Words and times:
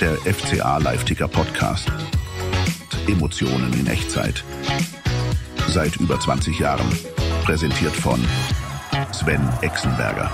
Der 0.00 0.14
FCA 0.16 0.78
Live-Ticker 0.78 1.28
Podcast. 1.28 1.92
Emotionen 3.06 3.70
in 3.74 3.86
Echtzeit. 3.86 4.42
Seit 5.68 5.96
über 5.96 6.18
20 6.18 6.58
Jahren. 6.58 6.86
Präsentiert 7.44 7.92
von 7.92 8.18
Sven 9.12 9.46
Exenberger. 9.60 10.30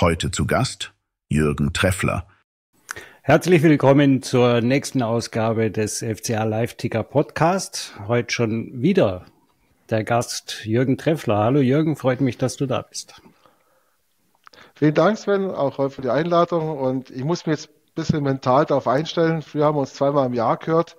Heute 0.00 0.32
zu 0.32 0.48
Gast 0.48 0.94
Jürgen 1.28 1.72
Treffler. 1.72 2.26
Herzlich 3.22 3.62
willkommen 3.62 4.22
zur 4.22 4.60
nächsten 4.62 5.00
Ausgabe 5.00 5.70
des 5.70 5.98
FCA 5.98 6.42
Live-Ticker 6.42 7.04
Podcast. 7.04 7.94
Heute 8.08 8.32
schon 8.32 8.82
wieder 8.82 9.26
der 9.90 10.02
Gast 10.02 10.64
Jürgen 10.64 10.98
Treffler. 10.98 11.38
Hallo 11.38 11.60
Jürgen, 11.60 11.94
freut 11.94 12.20
mich, 12.20 12.36
dass 12.36 12.56
du 12.56 12.66
da 12.66 12.82
bist. 12.82 13.22
Vielen 14.80 14.94
Dank, 14.94 15.18
Sven, 15.18 15.50
auch 15.50 15.76
heute 15.76 15.96
für 15.96 16.00
die 16.00 16.08
Einladung. 16.08 16.78
Und 16.78 17.10
ich 17.10 17.22
muss 17.22 17.44
mich 17.44 17.58
jetzt 17.58 17.68
ein 17.68 17.94
bisschen 17.94 18.22
mental 18.22 18.64
darauf 18.64 18.88
einstellen. 18.88 19.42
Früher 19.42 19.66
haben 19.66 19.76
wir 19.76 19.80
uns 19.80 19.92
zweimal 19.92 20.24
im 20.24 20.32
Jahr 20.32 20.56
gehört. 20.56 20.96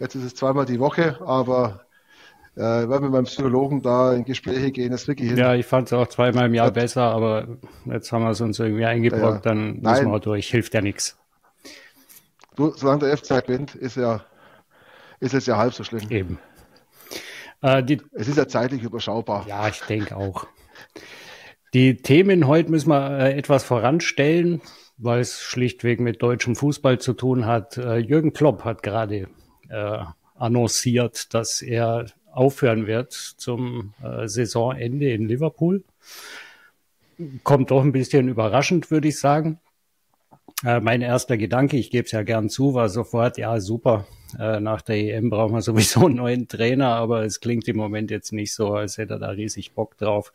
Jetzt 0.00 0.16
ist 0.16 0.24
es 0.24 0.34
zweimal 0.34 0.66
die 0.66 0.80
Woche, 0.80 1.16
aber 1.24 1.86
äh, 2.56 2.60
wenn 2.60 2.90
wir 2.90 3.00
mit 3.02 3.12
meinem 3.12 3.24
Psychologen 3.26 3.82
da 3.82 4.14
in 4.14 4.24
Gespräche 4.24 4.72
gehen, 4.72 4.92
ist 4.92 5.06
wirklich 5.06 5.28
hin. 5.28 5.38
Ja, 5.38 5.54
ich 5.54 5.64
fand 5.64 5.86
es 5.86 5.92
auch 5.92 6.08
zweimal 6.08 6.46
im 6.46 6.54
Jahr 6.54 6.66
ja. 6.66 6.70
besser, 6.72 7.02
aber 7.02 7.46
jetzt 7.84 8.10
haben 8.10 8.24
wir 8.24 8.30
es 8.30 8.40
uns 8.40 8.58
irgendwie 8.58 8.84
eingebrockt, 8.84 9.22
ja, 9.22 9.52
dann 9.52 9.78
Nein. 9.78 9.80
müssen 9.80 10.10
wir 10.10 10.18
durch. 10.18 10.48
Hilft 10.50 10.74
ja 10.74 10.80
nichts. 10.80 11.16
solange 12.56 12.98
der 12.98 13.12
F-Zeit 13.12 13.46
gewinnt, 13.46 13.76
ist 13.76 13.96
ja, 13.96 14.24
ist 15.20 15.34
es 15.34 15.46
ja 15.46 15.56
halb 15.56 15.72
so 15.72 15.84
schlimm. 15.84 16.10
Eben. 16.10 16.40
Äh, 17.62 17.84
die, 17.84 18.02
es 18.10 18.26
ist 18.26 18.38
ja 18.38 18.48
zeitlich 18.48 18.82
überschaubar. 18.82 19.44
Ja, 19.46 19.68
ich 19.68 19.80
denke 19.82 20.16
auch. 20.16 20.48
Die 21.72 21.96
Themen 21.96 22.48
heute 22.48 22.70
müssen 22.70 22.88
wir 22.88 23.18
äh, 23.18 23.38
etwas 23.38 23.62
voranstellen, 23.62 24.60
weil 24.98 25.20
es 25.20 25.40
schlichtweg 25.40 26.00
mit 26.00 26.20
deutschem 26.20 26.56
Fußball 26.56 26.98
zu 26.98 27.12
tun 27.12 27.46
hat. 27.46 27.76
Äh, 27.76 27.98
Jürgen 27.98 28.32
Klopp 28.32 28.64
hat 28.64 28.82
gerade 28.82 29.28
äh, 29.68 29.98
annonciert, 30.34 31.32
dass 31.32 31.62
er 31.62 32.06
aufhören 32.32 32.88
wird 32.88 33.12
zum 33.12 33.94
äh, 34.02 34.26
Saisonende 34.26 35.12
in 35.12 35.28
Liverpool. 35.28 35.84
Kommt 37.44 37.70
doch 37.70 37.82
ein 37.82 37.92
bisschen 37.92 38.28
überraschend, 38.28 38.90
würde 38.90 39.08
ich 39.08 39.20
sagen. 39.20 39.60
Äh, 40.64 40.80
mein 40.80 41.02
erster 41.02 41.36
Gedanke, 41.36 41.76
ich 41.76 41.90
gebe 41.90 42.04
es 42.04 42.10
ja 42.10 42.24
gern 42.24 42.48
zu, 42.48 42.74
war 42.74 42.88
sofort, 42.88 43.38
ja 43.38 43.60
super, 43.60 44.08
äh, 44.40 44.58
nach 44.58 44.82
der 44.82 44.96
EM 44.96 45.30
brauchen 45.30 45.54
wir 45.54 45.62
sowieso 45.62 46.06
einen 46.06 46.16
neuen 46.16 46.48
Trainer, 46.48 46.96
aber 46.96 47.24
es 47.24 47.38
klingt 47.38 47.68
im 47.68 47.76
Moment 47.76 48.10
jetzt 48.10 48.32
nicht 48.32 48.52
so, 48.52 48.74
als 48.74 48.98
hätte 48.98 49.14
er 49.14 49.18
da 49.20 49.28
riesig 49.28 49.72
Bock 49.72 49.96
drauf. 49.98 50.32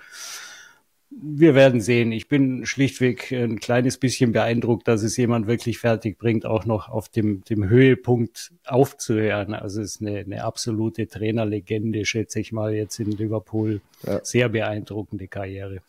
Wir 1.09 1.56
werden 1.56 1.81
sehen. 1.81 2.11
Ich 2.11 2.28
bin 2.28 2.66
schlichtweg 2.66 3.31
ein 3.31 3.59
kleines 3.59 3.98
bisschen 3.98 4.31
beeindruckt, 4.31 4.88
dass 4.88 5.03
es 5.03 5.16
jemand 5.17 5.48
wirklich 5.48 5.78
fertig 5.78 6.17
bringt, 6.17 6.45
auch 6.45 6.66
noch 6.66 6.89
auf 6.89 7.09
dem, 7.09 7.44
dem 7.45 7.70
Höhepunkt 7.70 8.52
aufzuhören. 8.66 9.53
Also 9.53 9.81
es 9.81 9.95
ist 9.95 10.02
eine, 10.02 10.20
eine 10.20 10.44
absolute 10.44 11.08
Trainerlegende, 11.08 12.06
schätze 12.06 12.39
ich 12.39 12.52
mal, 12.52 12.73
jetzt 12.73 13.00
in 13.00 13.11
Liverpool. 13.11 13.81
Ja. 14.03 14.23
Sehr 14.26 14.50
beeindruckende 14.50 15.28
Karriere. 15.28 15.81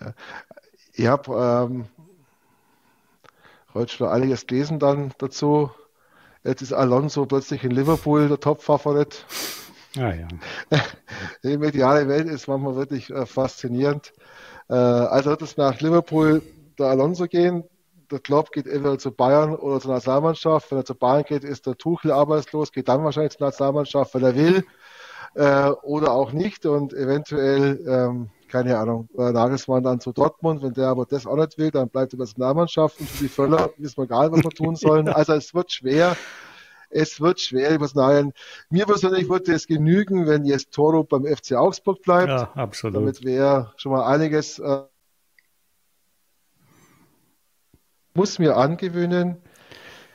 Ja. 0.00 0.14
Ich 0.94 1.06
habe 1.06 1.68
ähm, 1.70 1.86
heute 3.74 3.92
schon 3.92 4.08
einiges 4.08 4.46
gelesen 4.46 4.78
dann 4.78 5.12
dazu. 5.18 5.70
Jetzt 6.44 6.62
ist 6.62 6.72
Alonso 6.72 7.26
plötzlich 7.26 7.64
in 7.64 7.70
Liverpool 7.70 8.28
der 8.28 8.40
Top-Favorit. 8.40 9.24
Ah, 9.96 10.12
ja. 10.12 10.28
Die 11.44 11.56
mediale 11.58 12.08
Welt 12.08 12.28
ist 12.28 12.48
manchmal 12.48 12.76
wirklich 12.76 13.10
äh, 13.10 13.26
faszinierend. 13.26 14.12
Äh, 14.68 14.74
also 14.74 15.30
wird 15.30 15.42
es 15.42 15.56
nach 15.56 15.80
Liverpool 15.80 16.42
der 16.78 16.86
Alonso 16.86 17.26
gehen. 17.26 17.64
Der 18.10 18.18
Klopp 18.18 18.52
geht 18.52 18.66
entweder 18.66 18.98
zu 18.98 19.10
Bayern 19.10 19.54
oder 19.54 19.80
zur 19.80 19.92
Nationalmannschaft. 19.92 20.70
Wenn 20.70 20.78
er 20.78 20.84
zu 20.84 20.94
Bayern 20.94 21.24
geht, 21.24 21.44
ist 21.44 21.66
der 21.66 21.76
Tuchel 21.76 22.12
arbeitslos, 22.12 22.72
geht 22.72 22.88
dann 22.88 23.04
wahrscheinlich 23.04 23.36
zur 23.36 23.46
Nationalmannschaft, 23.46 24.14
wenn 24.14 24.22
er 24.24 24.34
will. 24.34 24.64
Äh, 25.34 25.70
oder 25.82 26.12
auch 26.12 26.32
nicht. 26.32 26.66
Und 26.66 26.92
eventuell 26.92 27.80
ähm, 27.86 28.30
keine 28.52 28.78
Ahnung, 28.78 29.08
äh, 29.16 29.32
Nagelsmann 29.32 29.82
dann 29.82 29.98
zu 29.98 30.12
Dortmund. 30.12 30.62
Wenn 30.62 30.74
der 30.74 30.88
aber 30.88 31.06
das 31.06 31.26
auch 31.26 31.36
nicht 31.36 31.56
will, 31.56 31.70
dann 31.70 31.88
bleibt 31.88 32.12
er 32.12 32.18
bei 32.18 32.24
Nationalmannschaft. 32.24 33.00
Und 33.00 33.08
für 33.08 33.24
die 33.24 33.28
Völler 33.28 33.70
wissen 33.78 33.96
wir 33.96 34.06
gar 34.06 34.28
nicht, 34.28 34.32
was 34.32 34.44
wir 34.44 34.50
tun 34.50 34.76
sollen. 34.76 35.08
Also 35.22 35.32
es 35.32 35.54
wird 35.54 35.72
schwer. 35.72 36.16
Es 36.92 37.20
wird 37.20 37.40
schwer, 37.40 37.72
ich 37.72 37.78
muss 37.78 37.92
sagen, 37.92 38.32
mir 38.70 38.86
persönlich 38.86 39.28
würde 39.28 39.52
es 39.52 39.66
genügen, 39.66 40.26
wenn 40.26 40.44
jetzt 40.44 40.72
Toro 40.72 41.04
beim 41.04 41.24
FC 41.24 41.52
Augsburg 41.52 42.02
bleibt. 42.02 42.28
Ja, 42.28 42.52
absolut. 42.54 42.96
Damit 42.96 43.24
wäre 43.24 43.72
schon 43.76 43.92
mal 43.92 44.04
einiges. 44.04 44.58
Äh, 44.58 44.82
muss 48.14 48.38
mir 48.38 48.56
angewöhnen, 48.56 49.38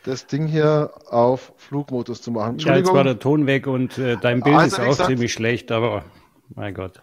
das 0.04 0.28
Ding 0.28 0.46
hier 0.46 0.92
auf 1.08 1.54
Flugmodus 1.58 2.22
zu 2.22 2.32
machen. 2.32 2.60
Ja, 2.60 2.78
jetzt 2.78 2.94
war 2.94 3.04
der 3.04 3.20
Ton 3.20 3.48
weg 3.48 3.68
und 3.68 3.98
äh, 3.98 4.18
dein 4.18 4.42
Bild 4.42 4.56
also, 4.56 4.78
ist 4.78 4.82
auch 4.82 4.88
gesagt, 4.90 5.10
ziemlich 5.10 5.34
schlecht, 5.34 5.72
aber 5.72 6.06
mein 6.56 6.74
Gott. 6.74 7.02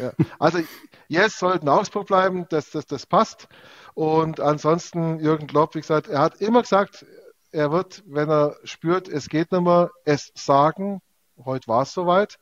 Ja. 0.00 0.12
Also 0.38 0.60
jetzt 1.08 1.38
sollten 1.38 1.68
Augsburg 1.68 2.06
bleiben, 2.06 2.46
das, 2.50 2.70
das, 2.70 2.86
das 2.86 3.06
passt. 3.06 3.48
Und 3.94 4.40
ansonsten, 4.40 5.18
Jürgen 5.18 5.46
Klopp, 5.46 5.74
wie 5.74 5.80
gesagt, 5.80 6.08
er 6.08 6.20
hat 6.20 6.40
immer 6.40 6.62
gesagt, 6.62 7.04
er 7.52 7.72
wird, 7.72 8.02
wenn 8.06 8.30
er 8.30 8.56
spürt, 8.64 9.08
es 9.08 9.28
geht 9.28 9.52
nicht 9.52 9.62
mehr, 9.62 9.90
es 10.04 10.32
sagen. 10.34 11.00
Heute 11.44 11.68
war 11.68 11.82
es 11.82 11.92
soweit. 11.92 12.38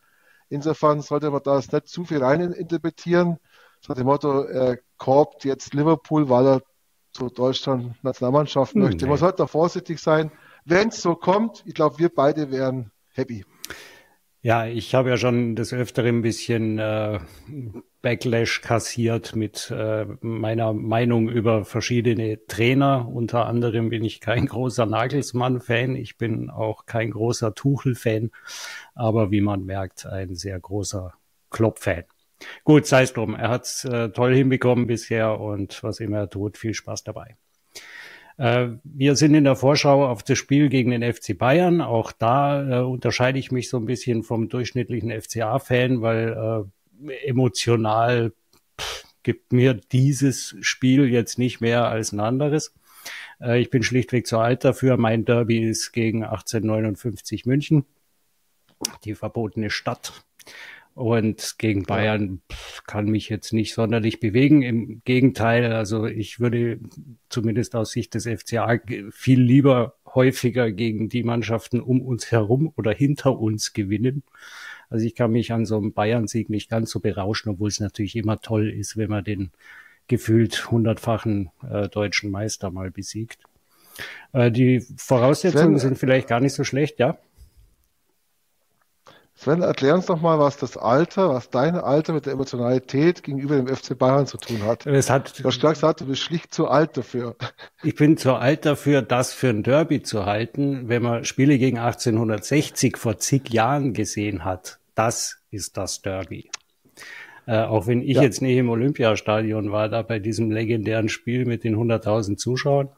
Insofern 0.49 1.01
sollte 1.03 1.31
man 1.31 1.43
das 1.43 1.73
nicht 1.73 1.89
zu 1.89 2.05
viel 2.05 2.23
rein 2.23 2.53
interpretieren. 2.53 3.39
So 3.81 3.95
dem 3.95 4.07
Motto, 4.07 4.43
er 4.45 4.79
korbt 4.97 5.45
jetzt 5.45 5.75
Liverpool, 5.75 6.29
weil 6.29 6.47
er 6.47 6.63
zu 7.13 7.29
Deutschland 7.29 8.03
Nationalmannschaft 8.03 8.75
möchte. 8.75 9.05
Nee. 9.05 9.09
Man 9.09 9.19
sollte 9.19 9.39
da 9.39 9.47
vorsichtig 9.47 10.01
sein. 10.01 10.31
Wenn 10.65 10.89
es 10.89 11.03
so 11.03 11.15
kommt, 11.15 11.63
ich 11.67 11.75
glaube, 11.75 11.99
wir 11.99 12.15
beide 12.15 12.51
wären 12.51 12.91
happy. 13.13 13.45
Ja, 14.47 14.65
ich 14.65 14.95
habe 14.95 15.11
ja 15.11 15.17
schon 15.17 15.57
des 15.57 15.73
Öfteren 15.73 16.19
ein 16.19 16.23
bisschen 16.23 16.79
äh, 16.79 17.19
Backlash 18.01 18.61
kassiert 18.61 19.35
mit 19.35 19.73
äh, 19.77 20.07
meiner 20.21 20.73
Meinung 20.73 21.29
über 21.29 21.65
verschiedene 21.65 22.47
Trainer. 22.47 23.09
Unter 23.09 23.47
anderem 23.47 23.89
bin 23.89 24.05
ich 24.05 24.21
kein 24.21 24.47
großer 24.47 24.87
Nagelsmann-Fan. 24.87 25.97
Ich 25.97 26.17
bin 26.17 26.49
auch 26.49 26.87
kein 26.87 27.11
großer 27.11 27.57
Tuchel-Fan. 27.57 28.31
Aber 28.95 29.33
wie 29.33 29.41
man 29.41 29.65
merkt, 29.65 30.07
ein 30.07 30.37
sehr 30.37 30.61
großer 30.61 31.15
Klopp-Fan. 31.51 32.05
Gut, 32.63 32.87
sei 32.87 33.03
es 33.03 33.15
drum. 33.15 33.35
Er 33.35 33.49
hat 33.49 33.65
es 33.65 33.85
äh, 33.85 34.11
toll 34.11 34.33
hinbekommen 34.33 34.87
bisher 34.87 35.41
und 35.41 35.83
was 35.83 35.99
immer 35.99 36.19
er 36.19 36.31
tut, 36.31 36.57
viel 36.57 36.73
Spaß 36.73 37.03
dabei. 37.03 37.37
Äh, 38.39 38.69
wir 38.85 39.17
sind 39.17 39.35
in 39.35 39.45
der 39.45 39.57
Vorschau 39.57 40.07
auf 40.07 40.23
das 40.23 40.39
Spiel 40.39 40.69
gegen 40.69 40.91
den 40.91 41.03
FC 41.03 41.37
Bayern. 41.37 41.81
Auch 41.81 42.13
da 42.13 42.81
äh, 42.81 42.83
unterscheide 42.83 43.39
ich 43.39 43.51
mich 43.51 43.69
so 43.69 43.79
ein 43.79 43.87
bisschen 43.87 44.23
vom 44.23 44.49
durchschnittlichen 44.49 45.11
FCA-Fan, 45.11 46.03
weil 46.03 46.69
äh, 47.09 47.27
emotional 47.27 48.33
gibt 49.23 49.53
mir 49.53 49.75
dieses 49.75 50.55
Spiel 50.61 51.09
jetzt 51.09 51.39
nicht 51.39 51.61
mehr 51.61 51.89
als 51.89 52.13
ein 52.13 52.21
anderes. 52.21 52.73
Ich 53.57 53.71
bin 53.71 53.83
schlichtweg 53.83 54.27
zu 54.27 54.39
alt 54.39 54.65
dafür. 54.65 54.97
Mein 54.97 55.25
Derby 55.25 55.69
ist 55.69 55.93
gegen 55.93 56.23
1859 56.23 57.45
München, 57.45 57.85
die 59.05 59.15
verbotene 59.15 59.69
Stadt. 59.69 60.25
Und 60.97 61.57
gegen 61.59 61.83
Bayern 61.83 62.41
kann 62.87 63.05
mich 63.11 63.29
jetzt 63.29 63.53
nicht 63.53 63.75
sonderlich 63.75 64.19
bewegen. 64.19 64.63
Im 64.63 65.03
Gegenteil, 65.05 65.75
also 65.75 66.07
ich 66.07 66.41
würde 66.41 66.81
zumindest 67.29 67.77
aus 67.77 67.91
Sicht 67.91 68.15
des 68.15 68.27
FCA 68.27 68.81
viel 69.11 69.43
lieber 69.43 69.97
häufiger 70.07 70.73
gegen 70.73 71.11
die 71.11 71.23
Mannschaften 71.23 71.83
um 71.83 72.01
uns 72.01 72.33
herum 72.33 72.73
oder 72.77 72.93
hinter 72.93 73.39
uns 73.39 73.75
gewinnen. 73.75 74.23
Also 74.89 75.05
ich 75.05 75.15
kann 75.15 75.33
mich 75.33 75.53
an 75.53 75.67
so 75.67 75.77
einem 75.77 75.93
Bayern-Sieg 75.93 76.49
nicht 76.49 76.71
ganz 76.71 76.93
so 76.93 77.01
berauschen, 77.01 77.51
obwohl 77.51 77.69
es 77.69 77.79
natürlich 77.79 78.17
immer 78.17 78.41
toll 78.41 78.71
ist, 78.71 78.97
wenn 78.97 79.11
man 79.11 79.23
den 79.23 79.51
gefühlt 80.09 80.71
hundertfachen 80.71 81.51
äh, 81.69 81.91
deutschen 81.91 82.31
Meister 82.31 82.71
mal 82.71 82.91
besiegt. 82.91 83.41
Äh, 84.33 84.51
die 84.51 84.81
Voraussetzungen 84.97 85.79
Sven, 85.79 85.91
sind 85.91 85.99
vielleicht 85.99 86.29
gar 86.29 86.41
nicht 86.41 86.55
so 86.55 86.65
schlecht, 86.65 86.99
ja? 87.01 87.19
Sven, 89.47 89.63
erklär 89.63 89.95
uns 89.95 90.07
doch 90.07 90.21
mal, 90.21 90.41
was 90.41 90.57
das 90.57 90.77
Alter, 90.77 91.29
was 91.29 91.51
dein 91.51 91.77
Alter 91.77 92.13
mit 92.13 92.27
der 92.27 92.33
Emotionalität 92.33 93.23
gegenüber 93.23 93.55
dem 93.55 93.69
FC 93.69 93.97
Bayern 93.97 94.27
zu 94.27 94.39
tun 94.39 94.65
hat. 94.65 94.87
Es 94.87 95.09
hat 95.09 95.39
du 95.39 95.45
hast 95.45 95.61
gesagt, 95.61 96.01
du 96.01 96.07
bist 96.07 96.23
schlicht 96.23 96.53
zu 96.53 96.67
alt 96.67 96.97
dafür. 96.97 97.37
Ich 97.85 97.95
bin 97.95 98.17
zu 98.17 98.35
alt 98.35 98.67
dafür, 98.67 99.03
das 99.03 99.33
für 99.33 99.51
ein 99.51 99.63
Derby 99.63 100.03
zu 100.03 100.27
halten. 100.27 100.89
Wenn 100.89 101.05
man 101.05 101.25
Spiele 101.25 101.59
gegen 101.59 101.79
1860 101.79 102.97
vor 102.97 103.19
zig 103.19 103.51
Jahren 103.51 103.93
gesehen 103.93 104.45
hat, 104.45 104.81
das 104.97 105.39
ist 105.53 105.77
das 105.77 106.03
Derby. 106.03 106.51
Äh, 107.47 107.59
auch 107.59 107.87
wenn 107.87 108.03
ich 108.03 108.17
ja. 108.17 108.23
jetzt 108.23 108.43
nicht 108.43 108.57
im 108.57 108.69
Olympiastadion 108.69 109.71
war, 109.71 109.89
da 109.89 110.03
bei 110.03 110.19
diesem 110.19 110.51
legendären 110.51 111.09
Spiel 111.09 111.45
mit 111.45 111.63
den 111.63 111.77
100.000 111.77 112.37
Zuschauern. 112.37 112.89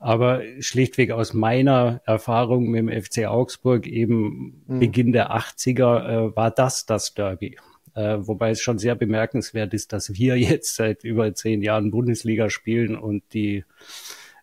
Aber 0.00 0.40
schlichtweg 0.60 1.10
aus 1.10 1.34
meiner 1.34 2.00
Erfahrung 2.06 2.70
mit 2.70 2.80
dem 2.80 3.02
FC 3.02 3.26
Augsburg 3.26 3.86
eben 3.86 4.62
mhm. 4.66 4.80
Beginn 4.80 5.12
der 5.12 5.30
80er 5.30 6.30
äh, 6.30 6.36
war 6.36 6.50
das 6.50 6.86
das 6.86 7.12
Derby. 7.12 7.58
Äh, 7.94 8.16
wobei 8.20 8.50
es 8.50 8.62
schon 8.62 8.78
sehr 8.78 8.94
bemerkenswert 8.94 9.74
ist, 9.74 9.92
dass 9.92 10.14
wir 10.14 10.36
jetzt 10.38 10.74
seit 10.74 11.04
über 11.04 11.34
zehn 11.34 11.60
Jahren 11.62 11.90
Bundesliga 11.90 12.48
spielen 12.48 12.96
und 12.96 13.22
die 13.34 13.64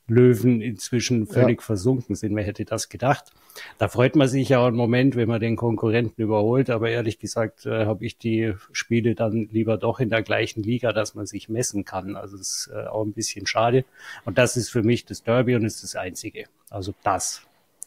Löwen 0.08 0.62
inzwischen 0.62 1.28
völlig 1.28 1.60
ja. 1.60 1.66
versunken 1.66 2.16
sind. 2.16 2.36
Wer 2.36 2.44
hätte 2.44 2.66
das 2.66 2.90
gedacht? 2.90 3.32
Da 3.78 3.88
freut 3.88 4.16
man 4.16 4.28
sich 4.28 4.50
ja 4.50 4.60
auch 4.60 4.68
einen 4.68 4.78
Moment, 4.78 5.16
wenn 5.16 5.28
man 5.28 5.40
den 5.40 5.56
Konkurrenten 5.56 6.22
überholt. 6.22 6.70
Aber 6.70 6.90
ehrlich 6.90 7.20
gesagt 7.20 7.66
äh, 7.66 7.86
habe 7.86 8.06
ich 8.06 8.18
die 8.18 8.54
Spiele 8.72 9.16
dann 9.16 9.50
lieber 9.52 9.78
doch 9.78 10.00
in 10.00 10.10
der 10.10 10.22
gleichen 10.22 10.64
Liga, 10.64 10.94
dass 10.94 11.16
man 11.16 11.26
sich 11.26 11.50
messen 11.50 11.86
kann. 11.86 12.16
Also 12.16 12.36
es 12.36 12.68
ist 12.68 12.72
äh, 12.74 12.88
auch 12.88 13.04
ein 13.04 13.14
bisschen 13.14 13.48
schade. 13.48 13.84
Und 14.26 14.38
das 14.38 14.58
ist 14.58 14.70
für 14.70 14.84
mich 14.84 15.06
das 15.06 15.24
Derby 15.24 15.56
und 15.56 15.66
ist 15.66 15.84
das 15.84 15.96
Einzige. 15.96 16.46
Also 16.70 16.94
das 17.04 17.42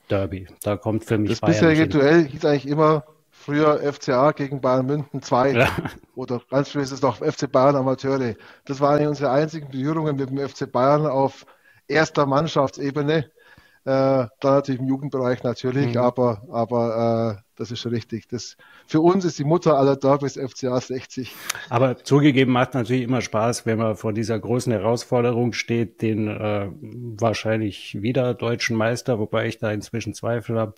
Derby. 0.09 0.47
Da 0.63 0.77
kommt 0.77 1.05
für 1.05 1.19
mich 1.19 1.31
Das 1.31 1.41
bisherige 1.41 1.89
Duell 1.89 2.27
hieß 2.27 2.45
eigentlich 2.45 2.67
immer 2.67 3.05
früher 3.31 3.81
FCA 3.93 4.33
gegen 4.33 4.61
Bayern 4.61 4.87
München 4.87 5.23
2 5.23 5.53
ja. 5.53 5.69
oder 6.15 6.43
ganz 6.51 6.71
früh 6.71 6.83
ist 6.83 6.91
es 6.91 7.01
noch 7.01 7.25
FC 7.25 7.51
Bayern 7.51 7.77
Amateure. 7.77 8.35
Das 8.67 8.81
waren 8.81 9.07
unsere 9.07 9.31
einzigen 9.31 9.71
Berührungen 9.71 10.17
mit 10.17 10.29
dem 10.29 10.39
FC 10.39 10.71
Bayern 10.71 11.07
auf 11.07 11.47
erster 11.91 12.27
Mannschaftsebene. 12.27 13.31
Äh, 13.85 13.85
dann 13.85 14.31
natürlich 14.43 14.81
im 14.81 14.89
Jugendbereich 14.89 15.43
natürlich, 15.43 15.95
mhm. 15.95 16.01
aber, 16.01 16.43
aber 16.51 17.39
äh, 17.39 17.50
das 17.61 17.71
ist 17.71 17.81
schon 17.81 17.93
richtig. 17.93 18.27
Das, 18.29 18.57
für 18.87 19.03
uns 19.03 19.27
ist 19.27 19.39
die 19.39 19.45
Mutter 19.45 19.77
aller 19.77 19.97
Derbys 19.97 20.39
FCA 20.39 20.81
60. 20.81 21.31
Aber 21.69 22.03
zugegeben 22.03 22.53
macht 22.53 22.73
natürlich 22.73 23.03
immer 23.03 23.21
Spaß, 23.21 23.67
wenn 23.67 23.77
man 23.77 23.97
vor 23.97 24.15
dieser 24.15 24.39
großen 24.39 24.73
Herausforderung 24.73 25.53
steht, 25.53 26.01
den 26.01 26.27
äh, 26.29 26.71
wahrscheinlich 26.81 28.01
wieder 28.01 28.33
deutschen 28.33 28.77
Meister, 28.77 29.19
wobei 29.19 29.47
ich 29.47 29.59
da 29.59 29.71
inzwischen 29.71 30.15
Zweifel 30.15 30.59
habe, 30.59 30.75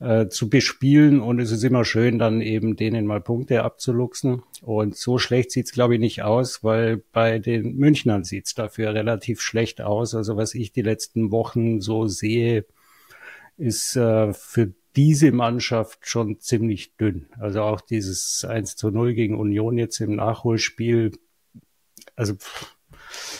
äh, 0.00 0.28
zu 0.28 0.48
bespielen. 0.48 1.20
Und 1.20 1.40
es 1.40 1.50
ist 1.50 1.62
immer 1.62 1.84
schön, 1.84 2.18
dann 2.18 2.40
eben 2.40 2.76
denen 2.76 3.04
mal 3.04 3.20
Punkte 3.20 3.62
abzuluxen. 3.62 4.42
Und 4.62 4.96
so 4.96 5.18
schlecht 5.18 5.50
sieht's 5.50 5.72
glaube 5.72 5.94
ich, 5.94 6.00
nicht 6.00 6.22
aus, 6.22 6.64
weil 6.64 7.02
bei 7.12 7.38
den 7.38 7.76
Münchnern 7.76 8.24
sieht's 8.24 8.54
dafür 8.54 8.94
relativ 8.94 9.42
schlecht 9.42 9.82
aus. 9.82 10.14
Also 10.14 10.38
was 10.38 10.54
ich 10.54 10.72
die 10.72 10.80
letzten 10.80 11.30
Wochen 11.32 11.82
so 11.82 12.06
sehe, 12.06 12.64
ist 13.58 13.94
äh, 13.96 14.32
für 14.32 14.72
diese 14.98 15.30
Mannschaft 15.30 16.08
schon 16.08 16.40
ziemlich 16.40 16.96
dünn. 16.96 17.26
Also 17.38 17.62
auch 17.62 17.80
dieses 17.80 18.44
1 18.44 18.74
zu 18.74 18.90
0 18.90 19.14
gegen 19.14 19.38
Union 19.38 19.78
jetzt 19.78 20.00
im 20.00 20.16
Nachholspiel. 20.16 21.12
Also 22.16 22.34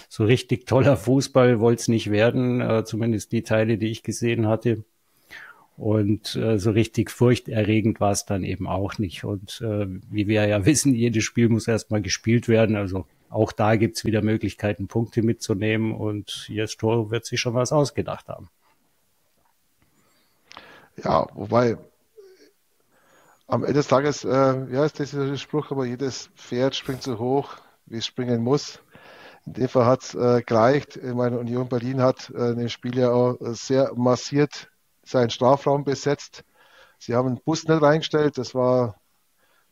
so 0.08 0.25
richtig 0.25 0.69
toller 0.69 0.96
Fußball 0.96 1.58
wollte 1.58 1.81
es 1.81 1.88
nicht 1.88 2.12
werden, 2.12 2.60
äh, 2.60 2.84
zumindest 2.84 3.32
die 3.32 3.43
Teile, 3.43 3.76
die 3.76 3.88
ich 3.88 4.05
gesehen 4.05 4.46
hatte. 4.46 4.84
Und 5.76 6.37
äh, 6.37 6.60
so 6.60 6.70
richtig 6.70 7.10
furchterregend 7.10 7.99
war 7.99 8.12
es 8.12 8.25
dann 8.25 8.44
eben 8.44 8.69
auch 8.69 8.99
nicht. 8.99 9.25
Und 9.25 9.61
äh, 9.61 9.88
wie 10.12 10.28
wir 10.28 10.46
ja 10.46 10.64
wissen, 10.64 10.94
jedes 10.94 11.25
Spiel 11.25 11.49
muss 11.49 11.66
erstmal 11.66 12.02
gespielt 12.02 12.46
werden. 12.46 12.76
Also 12.76 13.04
auch 13.31 13.50
da 13.50 13.75
gibt's 13.75 14.04
wieder 14.04 14.22
Möglichkeiten, 14.22 14.87
Punkte 14.87 15.22
mitzunehmen. 15.22 15.90
Und 15.90 16.49
Tor 16.78 17.11
wird 17.11 17.26
sich 17.26 17.40
schon 17.40 17.54
was 17.54 17.72
ausgedacht 17.72 18.28
haben. 18.28 18.49
Ja, 21.05 21.27
wobei 21.35 21.77
am 23.47 23.62
Ende 23.62 23.75
des 23.75 23.89
Tages, 23.89 24.25
äh, 24.25 24.29
ja, 24.73 24.85
ist 24.85 24.99
dieser 24.99 25.37
Spruch, 25.37 25.71
aber 25.71 25.87
jedes 25.87 26.29
Pferd 26.37 26.75
springt 26.75 27.03
so 27.03 27.19
hoch, 27.19 27.56
wie 27.87 27.99
es 27.99 28.06
springen 28.06 28.43
muss. 28.43 28.81
In 29.47 29.53
dem 29.55 29.69
Fall 29.69 29.87
hat 29.87 30.03
es 30.03 30.15
äh, 30.15 30.43
gereicht. 30.43 30.97
Ich 30.97 31.15
meine, 31.15 31.39
Union 31.39 31.69
Berlin 31.69 32.03
hat 32.03 32.31
äh, 32.31 32.50
in 32.50 32.59
dem 32.59 32.69
Spiel 32.69 32.99
ja 32.99 33.11
auch 33.11 33.37
sehr 33.41 33.93
massiert 33.95 34.69
seinen 35.05 35.31
Strafraum 35.31 35.85
besetzt. 35.85 36.45
Sie 36.99 37.15
haben 37.15 37.29
einen 37.29 37.41
Bus 37.43 37.65
nicht 37.65 37.81
reingestellt. 37.81 38.37
Das 38.37 38.55
war 38.55 39.00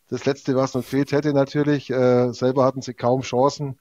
das 0.08 0.24
Letzte, 0.24 0.54
was 0.54 0.74
noch 0.74 0.84
fehlt 0.84 1.12
hätte 1.12 1.32
natürlich. 1.32 1.90
Äh, 1.90 2.32
selber 2.32 2.64
hatten 2.64 2.82
sie 2.82 2.94
kaum 2.94 3.22
Chancen. 3.22 3.78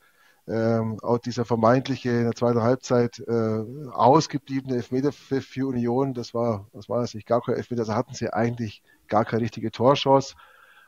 Ähm, 0.47 0.99
auch 1.01 1.17
dieser 1.17 1.43
vermeintliche 1.43 2.09
in 2.09 2.23
der 2.25 2.35
zweiten 2.35 2.61
Halbzeit 2.61 3.19
äh, 3.19 3.63
ausgebliebene 3.91 4.75
Elfmeter 4.75 5.11
für, 5.11 5.67
Union, 5.67 6.13
das 6.13 6.35
war, 6.35 6.67
das 6.71 6.87
war 6.87 7.01
natürlich 7.01 7.25
gar 7.25 7.41
kein 7.41 7.55
Elfmeter. 7.55 7.83
Da 7.83 7.95
hatten 7.95 8.13
sie 8.13 8.31
eigentlich 8.31 8.83
gar 9.07 9.25
keine 9.25 9.41
richtige 9.41 9.71
Torchance. 9.71 10.35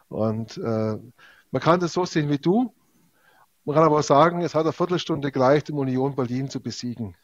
Und 0.10 0.58
äh, 0.58 0.98
man 1.52 1.62
kann 1.62 1.80
das 1.80 1.94
so 1.94 2.06
sehen 2.06 2.30
wie 2.30 2.38
du. 2.38 2.72
Man 3.66 3.76
kann 3.76 3.84
aber 3.84 4.00
auch 4.00 4.04
sagen, 4.04 4.42
es 4.42 4.54
hat 4.54 4.64
eine 4.64 4.74
Viertelstunde 4.74 5.32
gereicht, 5.32 5.72
um 5.72 5.80
Union 5.80 6.16
Berlin 6.16 6.50
zu 6.50 6.62
besiegen. 6.62 7.16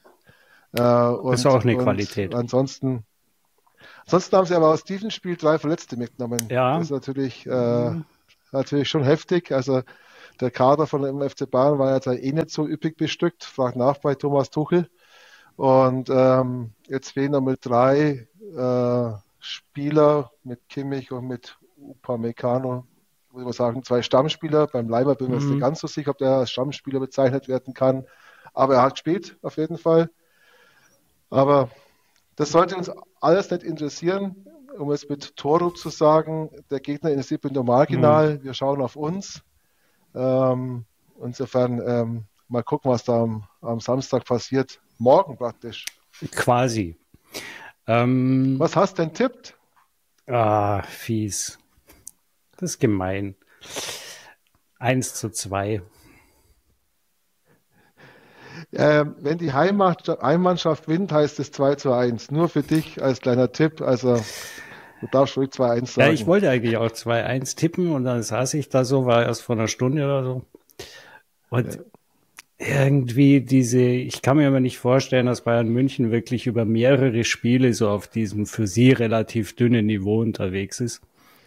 Äh, 0.73 0.81
und, 0.81 1.31
das 1.31 1.41
ist 1.41 1.45
auch 1.45 1.63
eine 1.63 1.77
Qualität. 1.77 2.33
Ansonsten, 2.33 3.05
Ansonsten 4.05 4.35
haben 4.35 4.45
sie 4.45 4.55
aber 4.55 4.69
aus 4.69 4.83
diesem 4.83 5.11
Spiel 5.11 5.37
drei 5.37 5.59
Verletzte 5.59 5.97
mitgenommen. 5.97 6.47
Ja. 6.49 6.77
Das 6.77 6.85
ist 6.87 6.91
natürlich, 6.91 7.45
äh, 7.45 7.91
mhm. 7.91 8.05
natürlich 8.51 8.89
schon 8.89 9.03
heftig. 9.03 9.51
Also 9.51 9.83
der 10.41 10.51
Kader 10.51 10.87
von 10.87 11.01
dem 11.03 11.21
FC 11.21 11.49
Bayern 11.49 11.79
war 11.79 11.95
jetzt 11.95 12.07
eh 12.07 12.31
nicht 12.31 12.49
so 12.49 12.67
üppig 12.67 12.97
bestückt. 12.97 13.43
Fragt 13.43 13.75
nach 13.75 13.97
bei 13.97 14.15
Thomas 14.15 14.49
Tuchel. 14.49 14.89
Und 15.55 16.09
ähm, 16.09 16.71
jetzt 16.87 17.11
fehlen 17.11 17.31
noch 17.31 17.41
mit 17.41 17.65
drei 17.65 18.27
äh, 18.55 19.11
Spieler, 19.39 20.31
mit 20.43 20.67
Kimmich 20.69 21.11
und 21.11 21.27
mit 21.27 21.57
Upamecano, 21.77 22.85
muss 23.31 23.43
man 23.43 23.53
sagen, 23.53 23.83
zwei 23.83 24.01
Stammspieler. 24.01 24.67
Beim 24.67 24.89
Leimer 24.89 25.15
bin 25.15 25.27
ich 25.27 25.33
mir 25.33 25.41
mhm. 25.41 25.51
nicht 25.51 25.61
ganz 25.61 25.79
so 25.79 25.87
sicher, 25.87 26.11
ob 26.11 26.17
der 26.17 26.31
als 26.31 26.51
Stammspieler 26.51 26.99
bezeichnet 26.99 27.47
werden 27.47 27.73
kann. 27.73 28.05
Aber 28.53 28.75
er 28.75 28.81
hat 28.83 28.93
gespielt, 28.93 29.37
auf 29.41 29.57
jeden 29.57 29.77
Fall. 29.77 30.09
Aber 31.29 31.69
das 32.35 32.51
sollte 32.51 32.75
uns 32.75 32.91
alles 33.21 33.51
nicht 33.51 33.63
interessieren, 33.63 34.47
um 34.77 34.91
es 34.91 35.07
mit 35.07 35.35
Toro 35.35 35.71
zu 35.71 35.89
sagen. 35.89 36.49
Der 36.71 36.79
Gegner 36.79 37.11
ist 37.11 37.31
im 37.31 37.39
Normalginal. 37.51 38.35
Mhm. 38.35 38.43
Wir 38.43 38.53
schauen 38.53 38.81
auf 38.81 38.95
uns. 38.95 39.43
Ähm, 40.15 40.85
insofern 41.21 41.81
ähm, 41.85 42.25
mal 42.47 42.63
gucken, 42.63 42.91
was 42.91 43.03
da 43.03 43.21
am, 43.21 43.47
am, 43.61 43.79
Samstag 43.79 44.25
passiert. 44.25 44.79
Morgen 44.97 45.37
praktisch. 45.37 45.85
Quasi. 46.31 46.97
Ähm, 47.87 48.59
was 48.59 48.75
hast 48.75 48.99
denn 48.99 49.13
tippt? 49.13 49.57
Ah, 50.27 50.81
fies. 50.83 51.59
Das 52.57 52.71
ist 52.71 52.79
gemein. 52.79 53.35
Eins 54.79 55.15
zu 55.15 55.29
zwei. 55.29 55.81
Ähm, 58.71 59.15
wenn 59.19 59.37
die 59.37 59.53
Heimmannschaft 59.53 60.85
gewinnt, 60.85 61.11
heißt 61.11 61.39
es 61.39 61.51
2 61.51 61.75
zu 61.75 61.93
1. 61.93 62.31
Nur 62.31 62.49
für 62.49 62.63
dich 62.63 63.01
als 63.03 63.21
kleiner 63.21 63.51
Tipp. 63.51 63.81
Also 63.81 64.23
du 65.03 65.09
darfst 65.11 65.37
ruhig 65.37 65.49
2-1 65.49 65.85
sagen. 65.87 66.07
Ja, 66.07 66.13
ich 66.13 66.25
wollte 66.25 66.49
eigentlich 66.49 66.77
auch 66.77 66.89
2-1 66.89 67.55
tippen 67.57 67.91
und 67.91 68.05
dann 68.05 68.23
saß 68.23 68.53
ich 68.55 68.69
da 68.69 68.85
so, 68.85 69.05
war 69.05 69.23
erst 69.23 69.41
vor 69.41 69.55
einer 69.55 69.67
Stunde 69.67 70.03
oder 70.05 70.23
so. 70.23 70.41
Und 71.49 71.75
ja. 72.59 72.81
irgendwie 72.81 73.41
diese, 73.41 73.81
ich 73.81 74.21
kann 74.21 74.37
mir 74.37 74.47
aber 74.47 74.61
nicht 74.61 74.79
vorstellen, 74.79 75.25
dass 75.25 75.41
Bayern 75.41 75.67
München 75.67 76.11
wirklich 76.11 76.47
über 76.47 76.65
mehrere 76.65 77.25
Spiele 77.25 77.73
so 77.73 77.89
auf 77.89 78.07
diesem 78.07 78.45
für 78.45 78.65
sie 78.65 78.91
relativ 78.91 79.55
dünnen 79.55 79.85
Niveau 79.85 80.21
unterwegs 80.21 80.79
ist. 80.79 81.01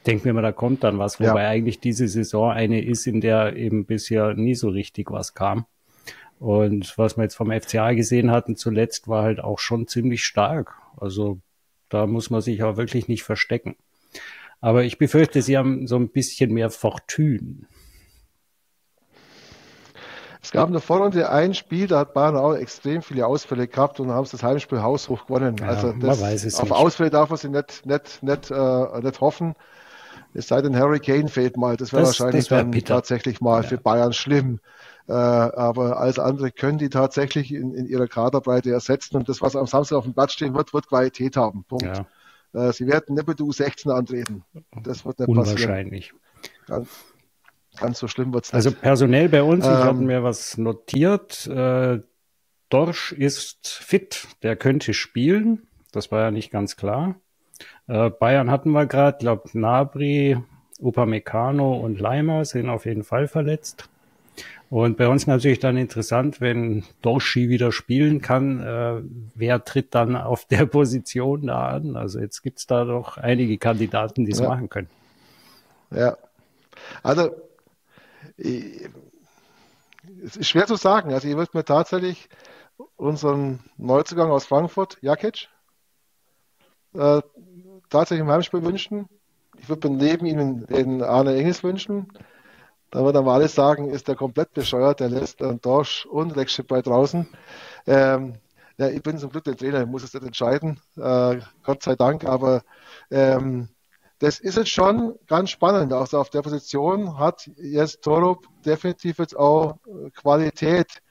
Denke 0.07 0.29
mir 0.29 0.35
mal, 0.35 0.43
da 0.43 0.53
kommt 0.53 0.85
dann 0.85 0.99
was, 0.99 1.19
wobei 1.19 1.43
ja. 1.43 1.49
eigentlich 1.49 1.81
diese 1.81 2.07
Saison 2.07 2.53
eine 2.53 2.85
ist, 2.85 3.07
in 3.07 3.21
der 3.21 3.57
eben 3.57 3.87
bisher 3.87 4.35
nie 4.35 4.55
so 4.55 4.69
richtig 4.69 5.11
was 5.11 5.35
kam. 5.35 5.67
Und 6.39 6.97
was 6.99 7.17
wir 7.17 7.25
jetzt 7.25 7.35
vom 7.35 7.51
FCA 7.51 7.95
gesehen 7.95 8.31
hatten 8.31 8.55
zuletzt, 8.55 9.09
war 9.09 9.25
halt 9.25 9.41
auch 9.41 9.59
schon 9.59 9.89
ziemlich 9.89 10.25
stark. 10.25 10.75
Also 10.99 11.41
da 11.89 12.07
muss 12.07 12.31
man 12.31 12.41
sich 12.41 12.63
auch 12.63 12.77
wirklich 12.77 13.09
nicht 13.09 13.23
verstecken. 13.23 13.77
Aber 14.61 14.85
ich 14.85 14.99
befürchte, 14.99 15.43
sie 15.43 15.57
haben 15.57 15.87
so 15.87 15.97
ein 15.97 16.09
bisschen 16.09 16.53
mehr 16.53 16.71
Fortune. 16.71 17.67
Es 20.43 20.53
gab 20.53 20.69
in 20.69 20.75
der 20.75 20.81
Vorrunde 20.81 21.29
ein 21.29 21.55
Spiel, 21.55 21.89
da 21.89 21.99
hat 21.99 22.15
Bayern 22.15 22.37
auch 22.37 22.55
extrem 22.55 23.03
viele 23.03 23.27
Ausfälle 23.27 23.67
gehabt 23.67 23.99
und 23.99 24.11
haben 24.11 24.29
das 24.31 24.45
Heimspiel 24.45 24.81
haushoch 24.81 25.27
gewonnen. 25.27 25.57
Ja, 25.59 25.67
also 25.67 25.93
das, 25.93 26.21
auf 26.21 26.63
nicht. 26.63 26.73
Ausfälle 26.73 27.11
darf 27.11 27.31
man 27.31 27.39
sich 27.39 27.51
nicht, 27.51 27.85
nicht, 27.85 28.23
nicht, 28.23 28.51
äh, 28.53 29.01
nicht 29.01 29.21
hoffen. 29.21 29.57
Es 30.35 30.47
sei 30.47 30.63
denn, 30.63 30.77
Harry 30.79 31.01
Kane 31.01 31.29
fehlt 31.29 31.57
mal. 31.57 31.77
Das 31.77 31.93
wäre 31.93 32.05
wahrscheinlich 32.05 32.45
das 32.45 32.51
wär 32.53 32.59
dann 32.59 32.71
bitter. 32.71 32.95
tatsächlich 32.95 33.41
mal 33.41 33.63
ja. 33.63 33.69
für 33.69 33.79
Bayern 33.79 34.13
schlimm. 34.13 34.61
Äh, 35.09 35.13
aber 35.13 36.01
alles 36.01 36.19
andere 36.19 36.51
können 36.51 36.79
die 36.79 36.89
tatsächlich 36.89 37.53
in, 37.53 37.75
in 37.75 37.87
ihrer 37.87 38.09
Kaderbreite 38.09 38.73
ersetzen. 38.73 39.17
Und 39.17 39.29
das, 39.29 39.41
was 39.41 39.55
am 39.55 39.67
Samstag 39.67 39.97
auf 39.97 40.05
dem 40.05 40.15
Platz 40.15 40.33
stehen 40.33 40.55
wird, 40.55 40.75
wird 40.75 40.89
Qualität 40.89 41.37
haben. 41.37 41.65
Punkt. 41.65 41.85
Ja. 41.85 42.07
Äh, 42.53 42.73
sie 42.73 42.87
werden 42.87 43.15
nicht 43.15 43.29
mit 43.29 43.39
U16 43.39 43.91
antreten. 43.91 44.45
Das 44.83 45.05
wird 45.05 45.19
nicht 45.21 45.29
Unwahrscheinlich. 45.29 46.13
passieren. 46.13 46.57
Ganz, 46.67 46.89
ganz 47.77 47.99
so 47.99 48.09
schlimm 48.09 48.33
wird 48.33 48.47
es 48.47 48.55
also 48.55 48.71
nicht. 48.71 48.79
Also 48.79 48.83
personell 48.83 49.29
bei 49.29 49.43
uns, 49.43 49.65
ähm, 49.65 49.73
ich 49.73 49.79
habe 49.79 50.01
mir 50.01 50.23
was 50.25 50.59
notiert. 50.59 51.47
Äh, 51.47 52.01
Dorsch 52.69 53.13
ist 53.13 53.69
fit, 53.69 54.27
der 54.43 54.57
könnte 54.57 54.93
spielen. 54.93 55.69
Das 55.93 56.11
war 56.11 56.21
ja 56.21 56.31
nicht 56.33 56.51
ganz 56.51 56.77
klar. 56.77 57.15
Äh, 57.87 58.11
Bayern 58.11 58.51
hatten 58.51 58.71
wir 58.73 58.87
gerade, 58.87 59.19
glaube 59.19 59.49
Nabri, 59.53 60.39
Upamecano 60.81 61.77
und 61.77 62.01
Leimer 62.01 62.45
sind 62.45 62.69
auf 62.69 62.87
jeden 62.87 63.05
Fall 63.05 63.29
verletzt. 63.29 63.89
Und 64.69 64.97
bei 64.97 65.09
uns 65.09 65.27
natürlich 65.27 65.61
dann 65.61 65.77
interessant, 65.77 66.41
wenn 66.41 66.85
Doshi 67.01 67.49
wieder 67.49 67.71
spielen 67.71 68.21
kann, 68.21 68.61
äh, 68.61 69.01
wer 69.35 69.65
tritt 69.65 69.95
dann 69.95 70.17
auf 70.17 70.45
der 70.45 70.67
Position 70.67 71.47
da 71.47 71.69
an? 71.69 71.97
Also 71.97 72.19
jetzt 72.19 72.43
gibt's 72.43 72.67
da 72.67 72.85
doch 72.85 73.17
einige 73.17 73.59
Kandidaten, 73.59 74.25
die 74.25 74.33
es 74.33 74.41
ja. 74.41 74.49
machen 74.49 74.69
können. 74.69 74.89
Ja, 75.93 76.17
also 77.03 77.31
es 78.37 80.37
ist 80.37 80.49
schwer 80.49 80.67
zu 80.67 80.77
sagen. 80.77 81.13
Also 81.13 81.29
ich 81.29 81.37
würde 81.37 81.53
mir 81.55 81.65
tatsächlich 81.65 82.29
unseren 82.97 83.61
Neuzugang 83.77 84.31
aus 84.31 84.47
Frankfurt, 84.47 84.99
Jakic, 85.01 85.49
äh, 86.95 87.23
tatsächlich 87.89 88.25
im 88.25 88.31
Heimspiel 88.31 88.65
wünschen. 88.65 89.09
Ich 89.59 89.69
würde 89.69 89.89
mir 89.89 89.97
neben 89.97 90.27
ihm 90.27 90.67
den 90.67 91.03
Arne 91.03 91.37
Engels 91.37 91.63
wünschen. 91.63 92.09
Da 92.91 93.05
würde 93.05 93.23
man 93.23 93.35
alles 93.35 93.55
sagen, 93.55 93.91
ist 93.91 94.09
der 94.09 94.15
komplett 94.15 94.53
bescheuert, 94.55 95.01
der 95.01 95.09
lässt 95.09 95.41
dann 95.41 95.61
Dorsch 95.61 96.07
und 96.07 96.37
Rexchip 96.37 96.69
bei 96.69 96.83
draußen. 96.83 97.29
Ähm, 97.87 98.35
ja, 98.79 98.89
ich 98.89 99.03
bin 99.03 99.19
zum 99.19 99.31
Glück 99.31 99.45
der 99.45 99.57
Trainer, 99.57 99.83
ich 99.83 99.87
muss 99.87 100.05
es 100.05 100.15
nicht 100.15 100.25
entscheiden, 100.25 100.81
äh, 100.97 101.41
Gott 101.63 101.83
sei 101.83 101.97
Dank, 101.97 102.25
aber 102.25 102.63
ähm, 103.11 103.69
das 104.19 104.39
ist 104.39 104.57
jetzt 104.57 104.71
schon 104.71 105.15
ganz 105.27 105.51
spannend. 105.51 105.93
Also 105.93 106.19
auf 106.19 106.31
der 106.31 106.43
Position 106.43 107.19
hat 107.19 107.51
jetzt 107.57 108.03
Torup 108.03 108.47
definitiv 108.65 109.19
jetzt 109.19 109.37
auch 109.37 109.77
Qualität, 110.15 111.03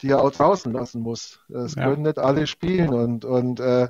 die 0.00 0.10
er 0.10 0.22
auch 0.22 0.30
draußen 0.30 0.72
lassen 0.72 1.02
muss. 1.02 1.40
Es 1.48 1.74
ja. 1.74 1.84
können 1.84 2.02
nicht 2.02 2.18
alle 2.18 2.46
spielen 2.46 2.94
und, 2.94 3.24
und 3.24 3.60
äh, 3.60 3.88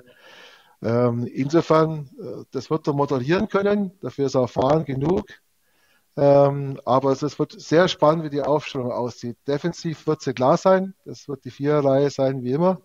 ähm, 0.83 1.26
insofern, 1.26 2.11
äh, 2.21 2.45
das 2.50 2.71
wird 2.71 2.87
er 2.87 2.93
moderieren 2.93 3.49
können, 3.49 3.93
dafür 4.00 4.26
ist 4.26 4.35
er 4.35 4.43
erfahren 4.43 4.85
genug. 4.85 5.26
Ähm, 6.18 6.80
aber 6.87 7.12
es 7.12 7.38
wird 7.38 7.61
sehr 7.61 7.88
spannend, 7.88 8.25
wie 8.25 8.30
die 8.30 8.40
Aufstellung 8.40 8.90
aussieht. 8.90 9.37
Defensiv 9.46 10.06
wird 10.06 10.23
sie 10.23 10.32
klar 10.32 10.56
sein, 10.56 10.94
das 11.04 11.28
wird 11.28 11.44
die 11.44 11.50
Viererreihe 11.50 12.08
sein 12.11 12.42
wie 12.42 12.52
immer. 12.52 12.80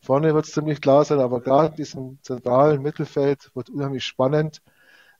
Vorne 0.00 0.34
wird 0.34 0.44
es 0.44 0.52
ziemlich 0.52 0.80
klar 0.80 1.04
sein, 1.04 1.18
aber 1.18 1.40
gerade 1.40 1.70
in 1.70 1.76
diesem 1.76 2.18
zentralen 2.22 2.82
Mittelfeld 2.82 3.50
wird 3.54 3.70
unheimlich 3.70 4.04
spannend. 4.04 4.62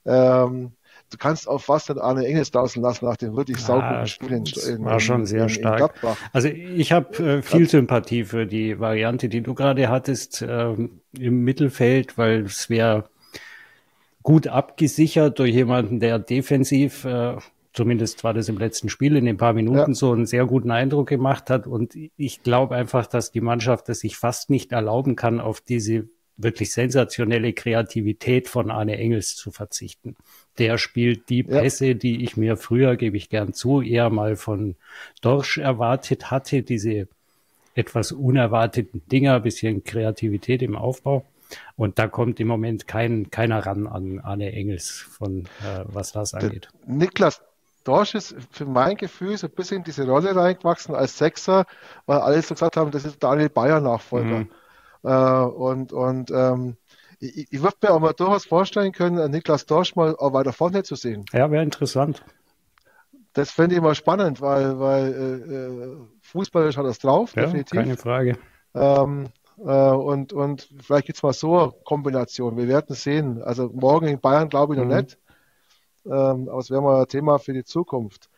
Ähm, 0.05 0.73
du 1.09 1.17
kannst 1.17 1.49
auch 1.49 1.59
fast 1.59 1.89
den 1.89 1.97
Arne 1.97 2.25
Engels 2.25 2.51
draußen 2.51 2.81
lassen 2.81 3.05
nach 3.05 3.17
dem 3.17 3.35
wirklich 3.35 3.57
sauguten 3.57 4.07
Spiel 4.07 4.31
in, 4.31 4.45
in, 4.45 4.85
war 4.85 4.99
schon 4.99 5.25
sehr 5.25 5.43
in, 5.43 5.49
stark. 5.49 5.95
also 6.31 6.47
ich 6.47 6.91
habe 6.91 7.17
äh, 7.17 7.41
viel 7.41 7.67
Sympathie 7.67 8.23
für 8.23 8.45
die 8.45 8.79
Variante, 8.79 9.27
die 9.27 9.41
du 9.41 9.55
gerade 9.55 9.89
hattest 9.89 10.41
äh, 10.41 10.75
im 11.17 11.43
Mittelfeld, 11.43 12.17
weil 12.17 12.43
es 12.43 12.69
wäre 12.69 13.09
gut 14.25 14.47
abgesichert 14.47 15.37
durch 15.37 15.53
jemanden, 15.53 15.99
der 15.99 16.17
defensiv 16.17 17.05
äh, 17.05 17.35
zumindest 17.73 18.23
war 18.23 18.33
das 18.33 18.49
im 18.49 18.57
letzten 18.57 18.89
Spiel 18.89 19.15
in 19.15 19.25
den 19.25 19.37
paar 19.37 19.53
Minuten 19.53 19.91
ja. 19.91 19.93
so 19.93 20.11
einen 20.11 20.25
sehr 20.25 20.45
guten 20.45 20.71
Eindruck 20.71 21.07
gemacht 21.07 21.49
hat. 21.51 21.67
Und 21.67 21.95
ich 22.17 22.41
glaube 22.41 22.75
einfach, 22.75 23.05
dass 23.05 23.31
die 23.31 23.41
Mannschaft 23.41 23.87
es 23.89 23.99
sich 23.99 24.17
fast 24.17 24.49
nicht 24.49 24.71
erlauben 24.71 25.15
kann, 25.15 25.39
auf 25.39 25.61
diese 25.61 26.07
wirklich 26.37 26.71
sensationelle 26.73 27.53
Kreativität 27.53 28.49
von 28.49 28.71
Arne 28.71 28.97
Engels 28.97 29.35
zu 29.35 29.51
verzichten. 29.51 30.15
Der 30.57 30.79
spielt 30.79 31.29
die 31.29 31.43
Pässe, 31.43 31.87
ja. 31.87 31.93
die 31.93 32.23
ich 32.23 32.35
mir 32.35 32.57
früher, 32.57 32.95
gebe 32.95 33.17
ich 33.17 33.29
gern 33.29 33.53
zu, 33.53 33.81
eher 33.81 34.09
mal 34.09 34.35
von 34.37 34.75
Dorsch 35.21 35.59
erwartet 35.59 36.31
hatte, 36.31 36.63
diese 36.63 37.07
etwas 37.75 38.11
unerwarteten 38.11 39.03
Dinger, 39.11 39.39
bisschen 39.39 39.83
Kreativität 39.83 40.63
im 40.63 40.75
Aufbau. 40.75 41.25
Und 41.75 41.99
da 41.99 42.07
kommt 42.07 42.39
im 42.39 42.47
Moment 42.47 42.87
kein, 42.87 43.29
keiner 43.29 43.65
ran 43.65 43.87
an 43.87 44.19
Arne 44.19 44.51
Engels, 44.51 44.89
von 44.89 45.45
äh, 45.61 45.83
was 45.85 46.11
das 46.11 46.33
angeht. 46.33 46.69
Niklas 46.85 47.41
Dorsch 47.83 48.15
ist 48.15 48.35
für 48.51 48.65
mein 48.65 48.97
Gefühl 48.97 49.37
so 49.37 49.47
ein 49.47 49.53
bisschen 49.53 49.77
in 49.77 49.83
diese 49.83 50.07
Rolle 50.07 50.35
reingewachsen 50.35 50.95
als 50.95 51.17
Sechser, 51.17 51.65
weil 52.07 52.17
alle 52.17 52.41
so 52.41 52.55
gesagt 52.55 52.77
haben, 52.77 52.91
das 52.91 53.05
ist 53.05 53.23
Daniel 53.23 53.49
Bayer 53.49 53.79
Nachfolger. 53.79 54.39
Mhm. 54.39 54.49
Äh, 55.03 55.09
und 55.11 55.93
und 55.93 56.31
ähm, 56.31 56.77
ich, 57.19 57.47
ich 57.51 57.61
würde 57.61 57.77
mir 57.83 57.91
auch 57.91 57.99
mal 57.99 58.13
durchaus 58.13 58.45
vorstellen 58.45 58.91
können, 58.91 59.19
äh, 59.19 59.29
Niklas 59.29 59.67
Dorsch 59.67 59.95
mal 59.95 60.15
auch 60.15 60.33
weiter 60.33 60.51
vorne 60.51 60.83
zu 60.83 60.95
sehen. 60.95 61.25
Ja, 61.31 61.49
wäre 61.51 61.63
interessant. 61.63 62.23
Das 63.33 63.51
fände 63.51 63.75
ich 63.75 63.81
mal 63.81 63.95
spannend, 63.95 64.41
weil, 64.41 64.79
weil 64.79 65.13
äh, 65.13 65.53
äh 65.53 65.97
fußballisch 66.21 66.77
hat 66.77 66.85
das 66.85 66.99
drauf, 66.99 67.35
ja, 67.35 67.43
definitiv. 67.43 67.79
Keine 67.79 67.97
Frage. 67.97 68.37
Ähm, 68.73 69.25
äh, 69.25 69.29
und, 69.57 70.33
und 70.33 70.69
vielleicht 70.81 71.07
gibt 71.07 71.17
es 71.17 71.23
mal 71.23 71.33
so 71.33 71.57
eine 71.57 71.73
Kombination. 71.83 72.57
Wir 72.57 72.67
werden 72.67 72.95
sehen. 72.95 73.41
Also 73.41 73.69
morgen 73.73 74.07
in 74.07 74.19
Bayern 74.19 74.49
glaube 74.49 74.73
ich 74.73 74.79
noch 74.79 74.87
mhm. 74.87 74.95
nicht. 74.95 75.17
Ähm, 76.05 76.49
aber 76.49 76.59
es 76.59 76.69
wäre 76.69 76.81
mal 76.81 77.01
ein 77.01 77.07
Thema 77.07 77.39
für 77.39 77.53
die 77.53 77.63
Zukunft. 77.63 78.29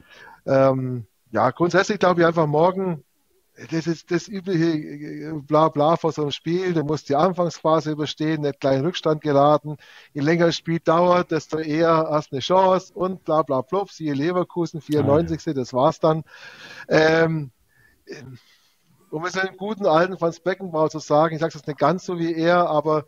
Ähm, 0.46 1.06
ja, 1.32 1.52
grundsätzlich 1.52 2.00
glaube 2.00 2.22
ich 2.22 2.28
einfach 2.28 2.48
morgen, 2.48 3.04
das 3.72 3.88
ist 3.88 4.12
das 4.12 4.28
übliche 4.28 4.66
äh, 4.66 5.34
bla 5.34 5.70
bla 5.70 5.98
vor 5.98 6.12
so 6.12 6.22
einem 6.22 6.32
Spiel, 6.32 6.74
du 6.74 6.84
musst 6.84 7.10
die 7.10 7.16
Anfangsphase 7.16 7.92
überstehen, 7.92 8.42
nicht 8.42 8.60
gleich 8.60 8.78
in 8.78 8.86
Rückstand 8.86 9.22
geraten. 9.22 9.78
Je 10.14 10.22
länger 10.22 10.46
das 10.46 10.56
Spiel 10.56 10.80
dauert, 10.80 11.32
desto 11.32 11.58
eher 11.58 12.08
hast 12.10 12.32
du 12.32 12.36
eine 12.36 12.42
Chance 12.42 12.94
und 12.94 13.26
bla 13.26 13.42
bla 13.42 13.62
bla. 13.62 13.86
Siehe 13.90 14.14
Leverkusen, 14.14 14.80
94. 14.80 15.40
Ah, 15.40 15.50
ja. 15.50 15.54
das 15.54 15.74
war's 15.74 16.00
dann. 16.00 16.24
Ähm, 16.88 17.52
um 19.12 19.26
es 19.26 19.38
einen 19.38 19.58
guten 19.58 19.86
alten 19.86 20.18
Franz 20.18 20.40
Beckenbauer 20.40 20.90
zu 20.90 21.00
sagen, 21.00 21.36
ich 21.36 21.42
sage 21.42 21.54
es 21.56 21.66
nicht 21.66 21.80
ganz 21.80 22.06
so 22.06 22.20
wie 22.20 22.34
er, 22.34 22.70
aber 22.70 23.06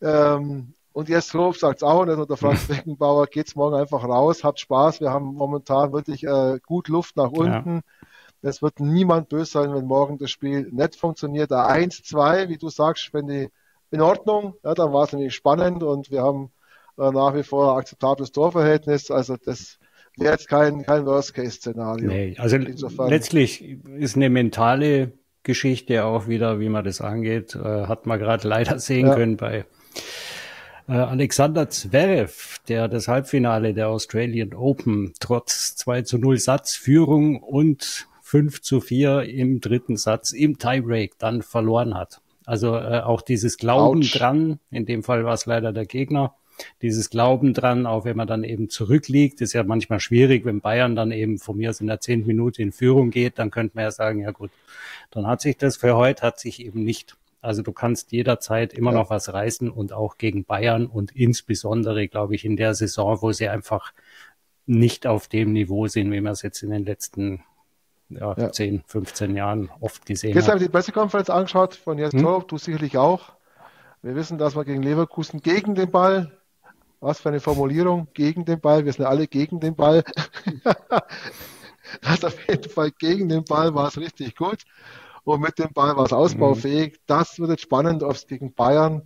ähm, 0.00 0.74
und 0.92 1.08
jetzt 1.08 1.32
Lob 1.32 1.56
sagt 1.56 1.76
es 1.76 1.82
auch 1.82 2.04
nicht. 2.04 2.18
Und 2.18 2.28
der 2.28 2.36
Franz 2.36 2.66
Beckenbauer 2.68 3.26
geht 3.26 3.46
es 3.46 3.54
morgen 3.54 3.76
einfach 3.76 4.02
raus, 4.02 4.42
hat 4.42 4.58
Spaß. 4.58 5.00
Wir 5.00 5.10
haben 5.10 5.26
momentan 5.26 5.92
wirklich 5.92 6.24
äh, 6.24 6.58
gut 6.66 6.88
Luft 6.88 7.16
nach 7.16 7.30
unten. 7.30 7.76
Ja. 7.76 8.50
Es 8.50 8.62
wird 8.62 8.80
niemand 8.80 9.28
böse 9.28 9.50
sein, 9.50 9.74
wenn 9.74 9.84
morgen 9.84 10.18
das 10.18 10.30
Spiel 10.30 10.68
nicht 10.70 10.96
funktioniert. 10.96 11.50
Da 11.50 11.68
1-2, 11.68 12.48
wie 12.48 12.58
du 12.58 12.68
sagst, 12.68 13.12
wenn 13.12 13.26
die 13.26 13.48
in 13.90 14.00
Ordnung, 14.00 14.54
ja, 14.62 14.74
dann 14.74 14.92
war 14.92 15.04
es 15.04 15.12
nämlich 15.12 15.34
spannend 15.34 15.82
und 15.82 16.10
wir 16.10 16.22
haben 16.22 16.50
äh, 16.98 17.10
nach 17.10 17.34
wie 17.34 17.42
vor 17.42 17.72
ein 17.72 17.78
akzeptables 17.78 18.32
Torverhältnis. 18.32 19.10
Also 19.10 19.36
das 19.36 19.78
wäre 20.16 20.32
jetzt 20.32 20.48
kein, 20.48 20.84
kein 20.84 21.06
Worst-Case-Szenario. 21.06 22.08
Nee, 22.08 22.36
also 22.38 22.56
Insofern, 22.56 23.08
letztlich 23.08 23.62
ist 23.98 24.16
eine 24.16 24.30
mentale 24.30 25.12
Geschichte 25.48 26.04
auch 26.04 26.28
wieder, 26.28 26.60
wie 26.60 26.68
man 26.68 26.84
das 26.84 27.00
angeht, 27.00 27.56
äh, 27.56 27.86
hat 27.86 28.06
man 28.06 28.18
gerade 28.18 28.46
leider 28.46 28.78
sehen 28.78 29.06
ja. 29.06 29.14
können 29.14 29.38
bei 29.38 29.64
äh, 30.86 30.92
Alexander 30.92 31.70
Zverev, 31.70 32.58
der 32.68 32.86
das 32.86 33.08
Halbfinale 33.08 33.72
der 33.72 33.88
Australian 33.88 34.52
Open 34.52 35.14
trotz 35.20 35.74
2 35.76 36.02
zu 36.02 36.18
0 36.18 36.36
Satzführung 36.38 37.42
und 37.42 38.06
5 38.20 38.60
zu 38.60 38.82
4 38.82 39.22
im 39.22 39.62
dritten 39.62 39.96
Satz 39.96 40.32
im 40.32 40.58
Tiebreak 40.58 41.18
dann 41.18 41.40
verloren 41.40 41.94
hat. 41.94 42.20
Also 42.44 42.76
äh, 42.76 43.00
auch 43.00 43.22
dieses 43.22 43.56
Glauben 43.56 44.02
Ouch. 44.02 44.12
dran, 44.12 44.60
in 44.70 44.84
dem 44.84 45.02
Fall 45.02 45.24
war 45.24 45.32
es 45.32 45.46
leider 45.46 45.72
der 45.72 45.86
Gegner, 45.86 46.34
dieses 46.82 47.10
Glauben 47.10 47.54
dran, 47.54 47.86
auch 47.86 48.04
wenn 48.04 48.16
man 48.16 48.26
dann 48.26 48.44
eben 48.44 48.68
zurückliegt, 48.68 49.40
ist 49.40 49.52
ja 49.52 49.62
manchmal 49.62 50.00
schwierig, 50.00 50.44
wenn 50.44 50.60
Bayern 50.60 50.96
dann 50.96 51.12
eben 51.12 51.38
von 51.38 51.56
mir 51.56 51.70
aus 51.70 51.80
in 51.80 51.86
der 51.86 52.00
zehnten 52.00 52.26
Minute 52.26 52.62
in 52.62 52.72
Führung 52.72 53.10
geht, 53.10 53.38
dann 53.38 53.50
könnte 53.50 53.76
man 53.76 53.84
ja 53.84 53.90
sagen, 53.90 54.20
ja 54.20 54.30
gut, 54.30 54.50
dann 55.10 55.26
hat 55.26 55.40
sich 55.40 55.56
das 55.56 55.76
für 55.76 55.96
heute, 55.96 56.22
hat 56.22 56.38
sich 56.38 56.64
eben 56.64 56.84
nicht 56.84 57.16
also 57.40 57.62
du 57.62 57.72
kannst 57.72 58.10
jederzeit 58.10 58.72
immer 58.72 58.92
ja. 58.92 58.98
noch 58.98 59.10
was 59.10 59.32
reißen 59.32 59.70
und 59.70 59.92
auch 59.92 60.18
gegen 60.18 60.44
Bayern 60.44 60.86
und 60.86 61.14
insbesondere, 61.14 62.08
glaube 62.08 62.34
ich, 62.34 62.44
in 62.44 62.56
der 62.56 62.74
Saison, 62.74 63.22
wo 63.22 63.30
sie 63.32 63.48
einfach 63.48 63.92
nicht 64.66 65.06
auf 65.06 65.28
dem 65.28 65.52
Niveau 65.52 65.86
sind, 65.86 66.10
wie 66.10 66.20
wir 66.20 66.30
es 66.30 66.42
jetzt 66.42 66.62
in 66.62 66.70
den 66.70 66.84
letzten 66.84 67.44
ja, 68.10 68.34
ja. 68.36 68.52
10, 68.52 68.82
15 68.86 69.36
Jahren 69.36 69.70
oft 69.80 70.04
gesehen 70.06 70.34
Jetzt 70.34 70.48
habe 70.48 70.58
ich 70.58 70.64
die 70.64 70.70
Pressekonferenz 70.70 71.30
angeschaut 71.30 71.74
von 71.74 71.98
Jens 71.98 72.12
hm? 72.12 72.22
Torp, 72.22 72.48
du 72.48 72.58
sicherlich 72.58 72.96
auch. 72.96 73.32
Wir 74.02 74.14
wissen, 74.14 74.38
dass 74.38 74.56
wir 74.56 74.64
gegen 74.64 74.82
Leverkusen 74.82 75.40
gegen 75.40 75.74
den 75.74 75.90
Ball, 75.90 76.37
was 77.00 77.20
für 77.20 77.28
eine 77.28 77.40
Formulierung, 77.40 78.08
gegen 78.14 78.44
den 78.44 78.60
Ball, 78.60 78.84
wir 78.84 78.92
sind 78.92 79.04
alle 79.04 79.26
gegen 79.26 79.60
den 79.60 79.74
Ball. 79.74 80.04
also 82.02 82.26
auf 82.28 82.48
jeden 82.48 82.70
Fall 82.70 82.90
gegen 82.90 83.28
den 83.28 83.44
Ball 83.44 83.74
war 83.74 83.88
es 83.88 83.98
richtig 83.98 84.36
gut 84.36 84.64
und 85.24 85.40
mit 85.40 85.58
dem 85.58 85.72
Ball 85.72 85.96
war 85.96 86.06
es 86.06 86.12
ausbaufähig. 86.12 86.92
Mhm. 86.92 86.98
Das 87.06 87.38
wird 87.38 87.50
jetzt 87.50 87.62
spannend, 87.62 88.02
ob 88.02 88.12
es 88.12 88.26
gegen 88.26 88.52
Bayern, 88.54 89.02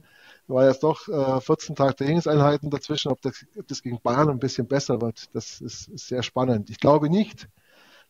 war 0.47 0.67
jetzt 0.67 0.83
doch 0.83 1.09
äh, 1.09 1.41
14 1.41 1.77
Tage 1.77 1.97
Trainingseinheiten 1.97 2.71
dazwischen, 2.71 3.11
ob 3.11 3.21
das, 3.23 3.45
ob 3.59 3.67
das, 3.67 3.83
gegen 3.83 4.01
Bayern 4.01 4.29
ein 4.29 4.39
bisschen 4.39 4.67
besser 4.67 5.01
wird. 5.01 5.35
Das 5.35 5.61
ist, 5.61 5.89
ist, 5.89 6.09
sehr 6.09 6.23
spannend. 6.23 6.71
Ich 6.71 6.79
glaube 6.79 7.09
nicht, 7.09 7.49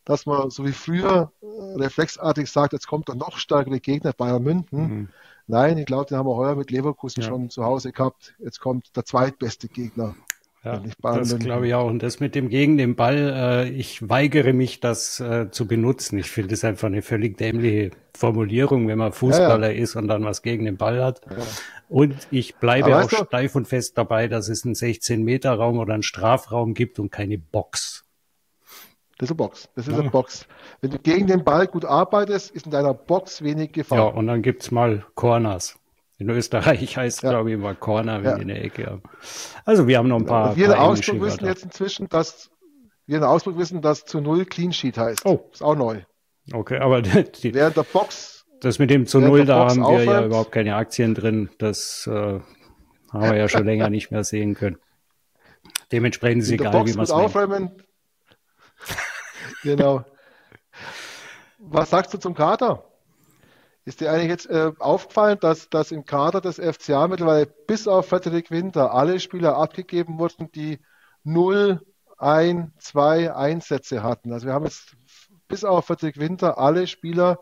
dass 0.03 0.25
man 0.25 0.49
so 0.49 0.65
wie 0.65 0.73
früher 0.73 1.31
äh, 1.41 1.45
reflexartig 1.79 2.51
sagt, 2.51 2.73
jetzt 2.73 2.87
kommt 2.87 3.07
der 3.07 3.15
noch 3.15 3.37
stärkere 3.37 3.79
Gegner 3.79 4.13
Bayern 4.13 4.43
München. 4.43 4.79
Mhm. 4.79 5.09
Nein, 5.47 5.77
ich 5.77 5.85
glaube, 5.85 6.05
den 6.05 6.17
haben 6.17 6.27
wir 6.27 6.35
heuer 6.35 6.55
mit 6.55 6.71
Leverkusen 6.71 7.21
ja. 7.21 7.27
schon 7.27 7.49
zu 7.49 7.63
Hause 7.63 7.91
gehabt. 7.91 8.33
Jetzt 8.39 8.59
kommt 8.59 8.95
der 8.95 9.05
zweitbeste 9.05 9.67
Gegner. 9.67 10.15
Ja, 10.63 10.81
das 11.01 11.37
glaube 11.39 11.67
ich 11.67 11.73
auch. 11.73 11.87
Und 11.87 12.01
das 12.01 12.21
mit 12.21 12.35
dem 12.35 12.47
gegen 12.47 12.77
den 12.77 12.95
Ball, 12.95 13.65
äh, 13.67 13.69
ich 13.69 14.07
weigere 14.07 14.53
mich, 14.53 14.79
das 14.79 15.19
äh, 15.19 15.51
zu 15.51 15.67
benutzen. 15.67 16.17
Ich 16.19 16.31
finde 16.31 16.53
es 16.53 16.63
einfach 16.63 16.87
eine 16.87 17.01
völlig 17.01 17.37
dämliche 17.37 17.91
Formulierung, 18.15 18.87
wenn 18.87 18.97
man 18.97 19.11
Fußballer 19.11 19.71
ja, 19.71 19.75
ja. 19.75 19.83
ist 19.83 19.97
und 19.97 20.07
dann 20.07 20.23
was 20.23 20.41
gegen 20.41 20.63
den 20.63 20.77
Ball 20.77 21.03
hat. 21.03 21.19
Ja. 21.29 21.43
Und 21.89 22.15
ich 22.31 22.55
bleibe 22.55 22.97
auch 22.97 23.09
steif 23.09 23.55
und 23.55 23.67
fest 23.67 23.97
dabei, 23.97 24.29
dass 24.29 24.47
es 24.47 24.63
einen 24.63 24.73
16-Meter-Raum 24.73 25.79
oder 25.79 25.95
einen 25.95 26.03
Strafraum 26.03 26.73
gibt 26.73 26.97
und 26.97 27.11
keine 27.11 27.37
Box. 27.37 28.02
Das 29.23 29.29
ist 29.29 29.31
eine 29.31 29.37
Box. 29.37 29.69
Das 29.75 29.87
ist 29.87 29.93
eine 29.93 30.09
Box. 30.09 30.47
Wenn 30.81 30.91
du 30.91 30.99
gegen 30.99 31.27
den 31.27 31.45
Ball 31.45 31.65
gut 31.67 31.85
arbeitest, 31.85 32.51
ist 32.51 32.65
in 32.65 32.73
deiner 32.73 32.93
Box 32.93 33.41
wenig 33.41 33.71
Gefahr. 33.71 33.97
Ja, 33.97 34.03
und 34.03 34.27
dann 34.27 34.41
gibt's 34.41 34.69
mal 34.69 35.05
Corners. 35.15 35.79
In 36.17 36.29
Österreich 36.29 36.97
heißt, 36.97 37.23
ja. 37.23 37.29
glaube 37.29 37.49
ich, 37.49 37.53
immer 37.53 37.73
Corner, 37.73 38.21
wenn 38.21 38.31
ja. 38.31 38.35
die 38.35 38.41
in 38.41 38.47
der 38.49 38.65
Ecke 38.65 38.85
haben. 38.87 39.03
Also 39.63 39.87
wir 39.87 39.97
haben 39.97 40.09
noch 40.09 40.17
ein 40.17 40.25
paar. 40.25 40.57
wir 40.57 40.65
in 40.65 40.73
Augsburg 40.73 41.21
wissen 41.21 41.45
jetzt 41.45 41.63
inzwischen, 41.63 42.09
dass 42.09 42.51
wir 43.05 43.17
in 43.17 43.23
Augsburg 43.23 43.57
wissen, 43.57 43.81
dass 43.81 44.03
zu 44.03 44.19
null 44.19 44.43
Clean 44.43 44.73
Sheet 44.73 44.97
heißt. 44.97 45.25
Oh. 45.25 45.49
Ist 45.53 45.63
auch 45.63 45.75
neu. 45.75 46.01
Okay, 46.51 46.79
aber 46.79 47.01
die, 47.01 47.53
während 47.53 47.77
der 47.77 47.83
Box. 47.83 48.45
Das 48.59 48.77
mit 48.77 48.89
dem 48.89 49.07
zu 49.07 49.21
null, 49.21 49.45
da 49.45 49.69
haben 49.69 49.79
wir 49.79 49.85
aufhört, 49.85 50.07
ja 50.07 50.25
überhaupt 50.25 50.51
keine 50.51 50.75
Aktien 50.75 51.15
drin. 51.15 51.49
Das 51.59 52.07
äh, 52.07 52.11
haben 52.11 52.43
wir 53.21 53.35
ja 53.37 53.47
schon 53.47 53.63
länger 53.63 53.89
nicht 53.89 54.11
mehr 54.11 54.25
sehen 54.25 54.53
können. 54.53 54.79
Dementsprechend 55.93 56.41
ist 56.41 56.49
es 56.49 56.53
egal, 56.55 56.85
wie 56.85 56.93
man 56.93 57.03
es 57.03 57.11
aufräumen. 57.11 57.71
Genau. 59.63 60.05
Was 61.59 61.89
sagst 61.89 62.13
du 62.13 62.17
zum 62.17 62.33
Kader? 62.33 62.83
Ist 63.85 63.99
dir 63.99 64.11
eigentlich 64.11 64.29
jetzt 64.29 64.49
äh, 64.49 64.71
aufgefallen, 64.79 65.37
dass, 65.41 65.69
dass 65.69 65.91
im 65.91 66.05
Kader 66.05 66.39
des 66.39 66.57
FCA 66.57 67.07
mittlerweile 67.07 67.45
bis 67.45 67.87
auf 67.87 68.07
Frederik 68.07 68.49
Winter 68.49 68.93
alle 68.93 69.19
Spieler 69.19 69.57
abgegeben 69.57 70.19
wurden, 70.19 70.51
die 70.53 70.79
0, 71.23 71.81
1, 72.17 72.71
2 72.79 73.33
Einsätze 73.33 74.01
hatten? 74.01 74.31
Also 74.31 74.47
wir 74.47 74.53
haben 74.53 74.63
jetzt 74.63 74.95
bis 75.49 75.65
auf 75.65 75.85
Frederik 75.85 76.17
Winter 76.17 76.57
alle 76.57 76.87
Spieler 76.87 77.39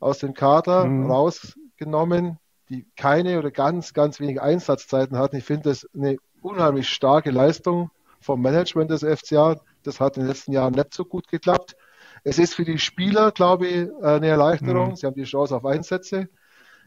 aus 0.00 0.18
dem 0.18 0.34
Kader 0.34 0.84
mhm. 0.84 1.10
rausgenommen, 1.10 2.38
die 2.68 2.86
keine 2.96 3.38
oder 3.38 3.50
ganz, 3.50 3.94
ganz 3.94 4.18
wenige 4.18 4.42
Einsatzzeiten 4.42 5.16
hatten. 5.16 5.36
Ich 5.36 5.44
finde 5.44 5.70
das 5.70 5.88
eine 5.94 6.18
unheimlich 6.42 6.88
starke 6.88 7.30
Leistung 7.30 7.90
vom 8.20 8.40
Management 8.40 8.90
des 8.90 9.04
FCA. 9.04 9.60
Das 9.88 10.00
hat 10.00 10.16
in 10.16 10.22
den 10.22 10.28
letzten 10.28 10.52
Jahren 10.52 10.74
nicht 10.74 10.94
so 10.94 11.04
gut 11.04 11.28
geklappt. 11.28 11.76
Es 12.24 12.38
ist 12.38 12.54
für 12.54 12.64
die 12.64 12.78
Spieler, 12.78 13.32
glaube 13.32 13.66
ich, 13.66 13.88
eine 14.02 14.28
Erleichterung. 14.28 14.90
Mhm. 14.90 14.96
Sie 14.96 15.06
haben 15.06 15.14
die 15.14 15.24
Chance 15.24 15.56
auf 15.56 15.64
Einsätze. 15.64 16.28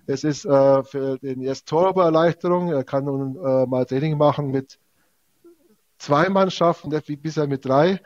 Es 0.07 0.23
ist 0.23 0.45
äh, 0.45 0.83
für 0.83 1.17
den 1.19 1.41
erst 1.41 1.67
Torber 1.67 2.05
Erleichterung. 2.05 2.69
Er 2.71 2.83
kann 2.83 3.05
nun 3.05 3.35
äh, 3.35 3.65
mal 3.65 3.85
Training 3.85 4.17
machen 4.17 4.51
mit 4.51 4.79
zwei 5.97 6.29
Mannschaften, 6.29 6.89
nicht 6.89 7.07
wie 7.07 7.15
bisher 7.15 7.47
mit 7.47 7.65
drei. 7.65 7.99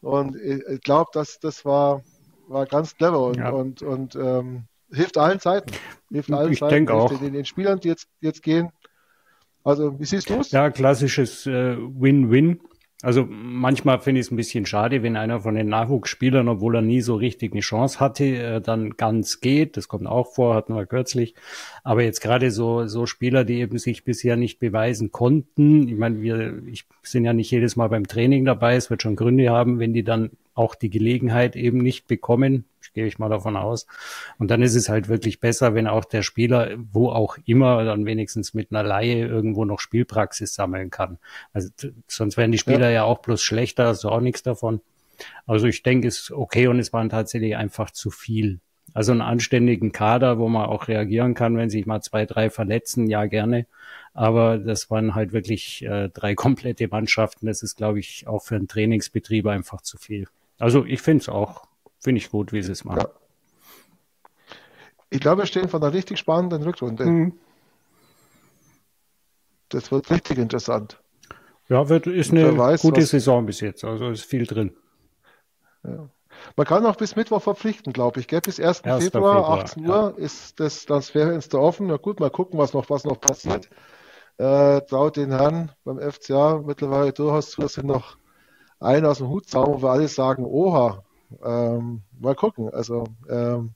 Und 0.00 0.36
ich 0.36 0.80
glaube, 0.82 1.10
dass 1.12 1.40
das 1.40 1.64
war, 1.64 2.02
war 2.46 2.66
ganz 2.66 2.96
clever 2.96 3.20
und, 3.26 3.36
ja. 3.36 3.50
und, 3.50 3.82
und 3.82 4.14
ähm, 4.14 4.64
hilft 4.92 5.18
allen 5.18 5.40
Zeiten. 5.40 5.72
Hilft 6.10 6.32
allen 6.32 6.52
ich 6.52 6.60
denke 6.60 6.94
auch. 6.94 7.16
Den, 7.18 7.32
den, 7.32 7.44
Spielern, 7.44 7.80
die 7.80 7.88
jetzt, 7.88 8.08
jetzt 8.20 8.42
gehen. 8.42 8.70
Also, 9.64 9.98
wie 9.98 10.04
siehst 10.04 10.30
du 10.30 10.34
es? 10.34 10.50
Ja, 10.50 10.70
klassisches 10.70 11.46
äh, 11.46 11.76
Win-Win. 11.76 12.60
Also 13.02 13.28
manchmal 13.30 14.00
finde 14.00 14.20
ich 14.20 14.26
es 14.26 14.32
ein 14.32 14.36
bisschen 14.36 14.66
schade, 14.66 15.04
wenn 15.04 15.16
einer 15.16 15.40
von 15.40 15.54
den 15.54 15.68
Nachwuchsspielern, 15.68 16.48
obwohl 16.48 16.74
er 16.74 16.82
nie 16.82 17.00
so 17.00 17.14
richtig 17.14 17.52
eine 17.52 17.60
Chance 17.60 18.00
hatte, 18.00 18.24
äh, 18.24 18.60
dann 18.60 18.96
ganz 18.96 19.40
geht. 19.40 19.76
Das 19.76 19.86
kommt 19.86 20.08
auch 20.08 20.34
vor, 20.34 20.56
hatten 20.56 20.74
wir 20.74 20.84
kürzlich. 20.84 21.36
Aber 21.84 22.02
jetzt 22.02 22.20
gerade 22.20 22.50
so, 22.50 22.88
so 22.88 23.06
Spieler, 23.06 23.44
die 23.44 23.60
eben 23.60 23.78
sich 23.78 24.02
bisher 24.02 24.36
nicht 24.36 24.58
beweisen 24.58 25.12
konnten. 25.12 25.86
Ich 25.86 25.96
meine, 25.96 26.22
wir 26.22 26.60
ich 26.66 26.86
sind 27.02 27.24
ja 27.24 27.32
nicht 27.32 27.52
jedes 27.52 27.76
Mal 27.76 27.88
beim 27.88 28.08
Training 28.08 28.44
dabei. 28.44 28.74
Es 28.74 28.90
wird 28.90 29.02
schon 29.02 29.14
Gründe 29.14 29.48
haben, 29.50 29.78
wenn 29.78 29.92
die 29.92 30.02
dann 30.02 30.30
auch 30.58 30.74
die 30.74 30.90
Gelegenheit 30.90 31.56
eben 31.56 31.78
nicht 31.78 32.06
bekommen. 32.06 32.64
Ich 32.82 32.92
gehe 32.92 33.06
ich 33.06 33.18
mal 33.18 33.28
davon 33.28 33.56
aus. 33.56 33.86
Und 34.38 34.50
dann 34.50 34.62
ist 34.62 34.74
es 34.74 34.88
halt 34.88 35.08
wirklich 35.08 35.40
besser, 35.40 35.74
wenn 35.74 35.86
auch 35.86 36.04
der 36.04 36.22
Spieler, 36.22 36.70
wo 36.92 37.10
auch 37.10 37.38
immer, 37.44 37.84
dann 37.84 38.06
wenigstens 38.06 38.54
mit 38.54 38.72
einer 38.72 38.82
Laie 38.82 39.26
irgendwo 39.26 39.64
noch 39.64 39.80
Spielpraxis 39.80 40.54
sammeln 40.54 40.90
kann. 40.90 41.18
Also 41.52 41.68
sonst 42.06 42.36
werden 42.36 42.52
die 42.52 42.58
Spieler 42.58 42.88
ja, 42.88 42.96
ja 42.96 43.04
auch 43.04 43.18
bloß 43.18 43.42
schlechter, 43.42 43.86
also 43.86 44.10
auch 44.10 44.20
nichts 44.20 44.42
davon. 44.42 44.80
Also 45.46 45.66
ich 45.66 45.82
denke, 45.82 46.08
es 46.08 46.20
ist 46.20 46.30
okay 46.30 46.68
und 46.68 46.78
es 46.78 46.92
waren 46.92 47.08
tatsächlich 47.08 47.56
einfach 47.56 47.90
zu 47.90 48.10
viel. 48.10 48.60
Also 48.94 49.12
einen 49.12 49.20
anständigen 49.20 49.92
Kader, 49.92 50.38
wo 50.38 50.48
man 50.48 50.66
auch 50.66 50.88
reagieren 50.88 51.34
kann, 51.34 51.56
wenn 51.56 51.70
sich 51.70 51.86
mal 51.86 52.00
zwei, 52.00 52.26
drei 52.26 52.50
verletzen, 52.50 53.06
ja 53.06 53.26
gerne. 53.26 53.66
Aber 54.14 54.58
das 54.58 54.90
waren 54.90 55.14
halt 55.14 55.32
wirklich 55.32 55.84
äh, 55.84 56.08
drei 56.08 56.34
komplette 56.34 56.88
Mannschaften. 56.88 57.46
Das 57.46 57.62
ist, 57.62 57.76
glaube 57.76 58.00
ich, 58.00 58.26
auch 58.26 58.42
für 58.42 58.56
einen 58.56 58.68
Trainingsbetrieb 58.68 59.46
einfach 59.46 59.82
zu 59.82 59.98
viel. 59.98 60.26
Also 60.58 60.84
ich 60.84 61.00
finde 61.00 61.22
es 61.22 61.28
auch, 61.28 61.66
finde 61.98 62.18
ich 62.18 62.30
gut, 62.30 62.52
wie 62.52 62.62
sie 62.62 62.72
es 62.72 62.84
machen. 62.84 63.00
Ja. 63.02 63.10
Ich 65.10 65.20
glaube, 65.20 65.42
wir 65.42 65.46
stehen 65.46 65.68
vor 65.68 65.80
einer 65.80 65.92
richtig 65.92 66.18
spannenden 66.18 66.62
Rückrunde. 66.62 67.06
Mhm. 67.06 67.38
Das 69.70 69.90
wird 69.90 70.10
richtig 70.10 70.38
interessant. 70.38 71.00
Ja, 71.68 71.88
wird, 71.88 72.06
ist 72.06 72.30
eine 72.30 72.56
weiß, 72.56 72.82
gute 72.82 73.02
was... 73.02 73.10
Saison 73.10 73.44
bis 73.46 73.60
jetzt. 73.60 73.84
Also 73.84 74.08
ist 74.08 74.24
viel 74.24 74.46
drin. 74.46 74.74
Ja. 75.84 76.08
Man 76.56 76.66
kann 76.66 76.86
auch 76.86 76.96
bis 76.96 77.16
Mittwoch 77.16 77.42
verpflichten, 77.42 77.92
glaube 77.92 78.20
ich. 78.20 78.28
Gell? 78.28 78.40
Bis 78.40 78.60
1. 78.60 78.84
1. 78.84 79.04
Februar, 79.04 79.36
Februar, 79.36 79.64
18 79.64 79.86
Uhr 79.86 80.14
ja. 80.16 80.24
ist 80.24 80.60
das 80.60 80.86
Transferfenster 80.86 81.60
offen. 81.60 81.88
Na 81.88 81.96
gut, 81.96 82.20
mal 82.20 82.30
gucken, 82.30 82.58
was 82.58 82.72
noch, 82.72 82.88
was 82.90 83.04
noch 83.04 83.20
passiert. 83.20 83.68
Äh, 84.38 84.80
traut 84.82 85.16
den 85.16 85.32
Herren 85.32 85.72
beim 85.84 85.98
FCA 85.98 86.62
mittlerweile 86.64 87.12
durchaus 87.12 87.50
zu, 87.50 87.60
dass 87.60 87.74
sie 87.74 87.84
noch 87.84 88.18
einen 88.80 89.06
aus 89.06 89.18
dem 89.18 89.28
Hut 89.28 89.48
zaubern, 89.48 89.74
wo 89.74 89.82
wir 89.82 89.90
alle 89.90 90.08
sagen, 90.08 90.44
oha, 90.44 91.02
ähm, 91.44 92.02
mal 92.18 92.34
gucken. 92.34 92.70
Also 92.70 93.04
ähm, 93.28 93.74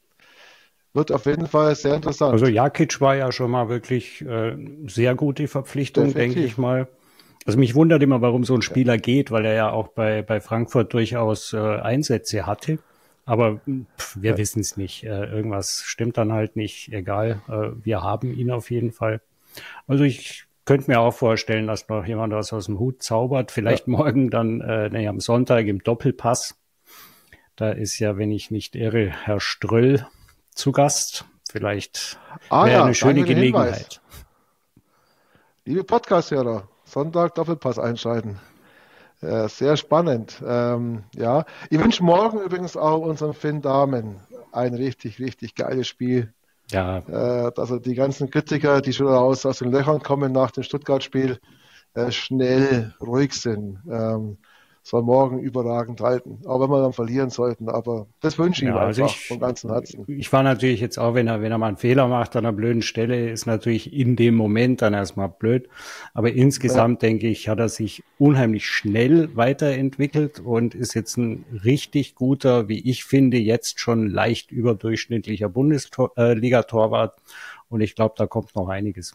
wird 0.95 1.13
auf 1.13 1.27
jeden 1.27 1.47
Fall 1.47 1.75
sehr 1.75 1.95
interessant. 1.95 2.33
Also 2.33 2.47
Jakic 2.47 3.01
war 3.01 3.17
ja 3.17 3.33
schon 3.33 3.51
mal 3.51 3.69
wirklich 3.69 4.23
äh, 4.23 4.57
sehr 4.87 5.15
gute 5.15 5.49
Verpflichtung, 5.49 6.13
denke 6.13 6.41
ich 6.41 6.59
mal. 6.59 6.89
Also 7.47 7.59
mich 7.59 7.75
wundert 7.75 8.03
immer, 8.03 8.21
warum 8.21 8.45
so 8.45 8.55
ein 8.55 8.63
Spieler 8.63 8.95
ja. 8.95 9.01
geht, 9.01 9.31
weil 9.31 9.45
er 9.45 9.55
ja 9.55 9.71
auch 9.71 9.89
bei, 9.89 10.23
bei 10.23 10.41
Frankfurt 10.41 10.93
durchaus 10.95 11.53
äh, 11.53 11.59
Einsätze 11.59 12.47
hatte. 12.47 12.79
Aber 13.25 13.61
pff, 13.99 14.21
wir 14.21 14.33
ja. 14.33 14.39
wissen 14.39 14.61
es 14.61 14.77
nicht. 14.77 15.05
Äh, 15.05 15.27
irgendwas 15.27 15.83
stimmt 15.85 16.19
dann 16.19 16.33
halt 16.33 16.57
nicht. 16.57 16.93
Egal, 16.93 17.41
äh, 17.49 17.85
wir 17.85 18.03
haben 18.03 18.33
ihn 18.33 18.51
auf 18.51 18.71
jeden 18.71 18.93
Fall. 18.93 19.21
Also 19.87 20.05
ich 20.05 20.45
könnte 20.65 20.91
mir 20.91 21.01
auch 21.01 21.15
vorstellen, 21.15 21.67
dass 21.67 21.89
noch 21.89 22.05
jemand 22.05 22.33
was 22.33 22.53
aus 22.53 22.67
dem 22.67 22.79
Hut 22.79 23.03
zaubert. 23.03 23.51
Vielleicht 23.51 23.87
ja. 23.87 23.93
morgen 23.93 24.31
dann, 24.31 24.61
äh, 24.61 24.89
nee, 24.91 25.09
am 25.09 25.21
Sonntag 25.21 25.67
im 25.67 25.83
Doppelpass. 25.83 26.57
Da 27.57 27.71
ist 27.71 27.99
ja, 27.99 28.17
wenn 28.17 28.31
ich 28.31 28.51
nicht 28.51 28.77
irre, 28.77 29.13
Herr 29.25 29.41
Ströll 29.41 30.07
zu 30.55 30.73
Gast. 30.73 31.27
Vielleicht 31.51 32.19
ah, 32.49 32.65
wäre 32.65 32.77
ja, 32.77 32.85
eine 32.85 32.95
schöne 32.95 33.25
Gelegenheit. 33.25 33.75
Hinweis. 33.75 34.01
Liebe 35.65 35.85
Podcast-Hörer, 35.85 36.69
Sonntag 36.85 37.35
Doppelpass 37.35 37.79
einschalten. 37.79 38.41
Äh, 39.21 39.49
sehr 39.49 39.77
spannend. 39.77 40.43
Ähm, 40.45 41.05
ja, 41.15 41.45
ich 41.71 41.79
wünsche 41.79 42.03
morgen 42.03 42.41
übrigens 42.41 42.77
auch 42.77 43.03
unseren 43.03 43.35
Finn 43.35 43.63
Damen 43.63 44.21
ein 44.51 44.75
richtig, 44.75 45.21
richtig 45.21 45.55
geiles 45.55 45.87
Spiel. 45.87 46.33
Ja. 46.73 46.99
Äh, 46.99 47.53
also 47.57 47.79
die 47.79 47.95
ganzen 47.95 48.31
Kritiker, 48.31 48.81
die 48.81 48.93
schon 48.93 49.09
aus, 49.09 49.45
aus 49.47 49.59
den 49.59 49.71
Löchern 49.71 50.03
kommen 50.03 50.33
nach 50.33 50.51
dem 50.51 50.63
Stuttgart-Spiel, 50.63 51.39
äh, 51.95 52.11
schnell 52.11 52.95
ruhig 53.01 53.35
sind. 53.35 53.79
Ähm, 53.91 54.39
soll 54.83 55.03
morgen 55.03 55.39
überragend 55.39 56.01
halten. 56.01 56.41
Auch 56.45 56.61
wenn 56.61 56.69
wir 56.69 56.83
dann 56.83 56.93
verlieren 56.93 57.31
sollten. 57.31 57.69
Aber 57.69 58.09
das 58.21 58.39
wünsche 58.39 58.65
ich 58.65 58.69
ja, 58.69 58.75
ihm 58.75 58.79
also 58.79 59.03
einfach 59.05 59.17
ich, 59.17 59.29
von 59.29 59.39
ganzem 59.39 59.71
Herzen. 59.71 60.05
Ich 60.09 60.33
war 60.33 60.43
natürlich 60.43 60.81
jetzt 60.81 60.99
auch, 60.99 61.15
wenn 61.15 61.29
er, 61.29 61.41
wenn 61.41 61.53
er 61.53 61.59
mal 61.59 61.69
einen 61.69 61.77
Fehler 61.77 62.09
macht 62.09 62.35
an 62.35 62.45
einer 62.45 62.53
blöden 62.53 62.83
Stelle, 62.83 63.31
ist 63.31 63.47
natürlich 63.47 63.93
in 63.93 64.17
dem 64.17 64.35
Moment 64.35 64.83
dann 64.83 64.93
erstmal 64.93 65.29
blöd. 65.29 65.69
Aber 66.15 66.33
insgesamt 66.33 67.03
ja. 67.03 67.09
denke 67.09 67.29
ich, 67.29 67.49
hat 67.49 67.61
er 67.61 67.69
sich 67.69 68.03
unheimlich 68.19 68.67
schnell 68.67 69.35
weiterentwickelt 69.37 70.41
und 70.41 70.75
ist 70.75 70.95
jetzt 70.95 71.17
ein 71.17 71.45
richtig 71.65 72.17
guter, 72.17 72.69
wie 72.69 72.81
ich 72.91 73.05
finde, 73.05 73.39
jetzt 73.39 73.79
schon 73.79 74.11
leicht 74.11 74.51
überdurchschnittlicher 74.51 75.49
Bundesliga-Torwart. 75.49 77.21
Und 77.69 77.81
ich 77.83 77.95
glaube, 77.95 78.15
da 78.19 78.27
kommt 78.27 78.55
noch 78.57 78.69
einiges. 78.69 79.15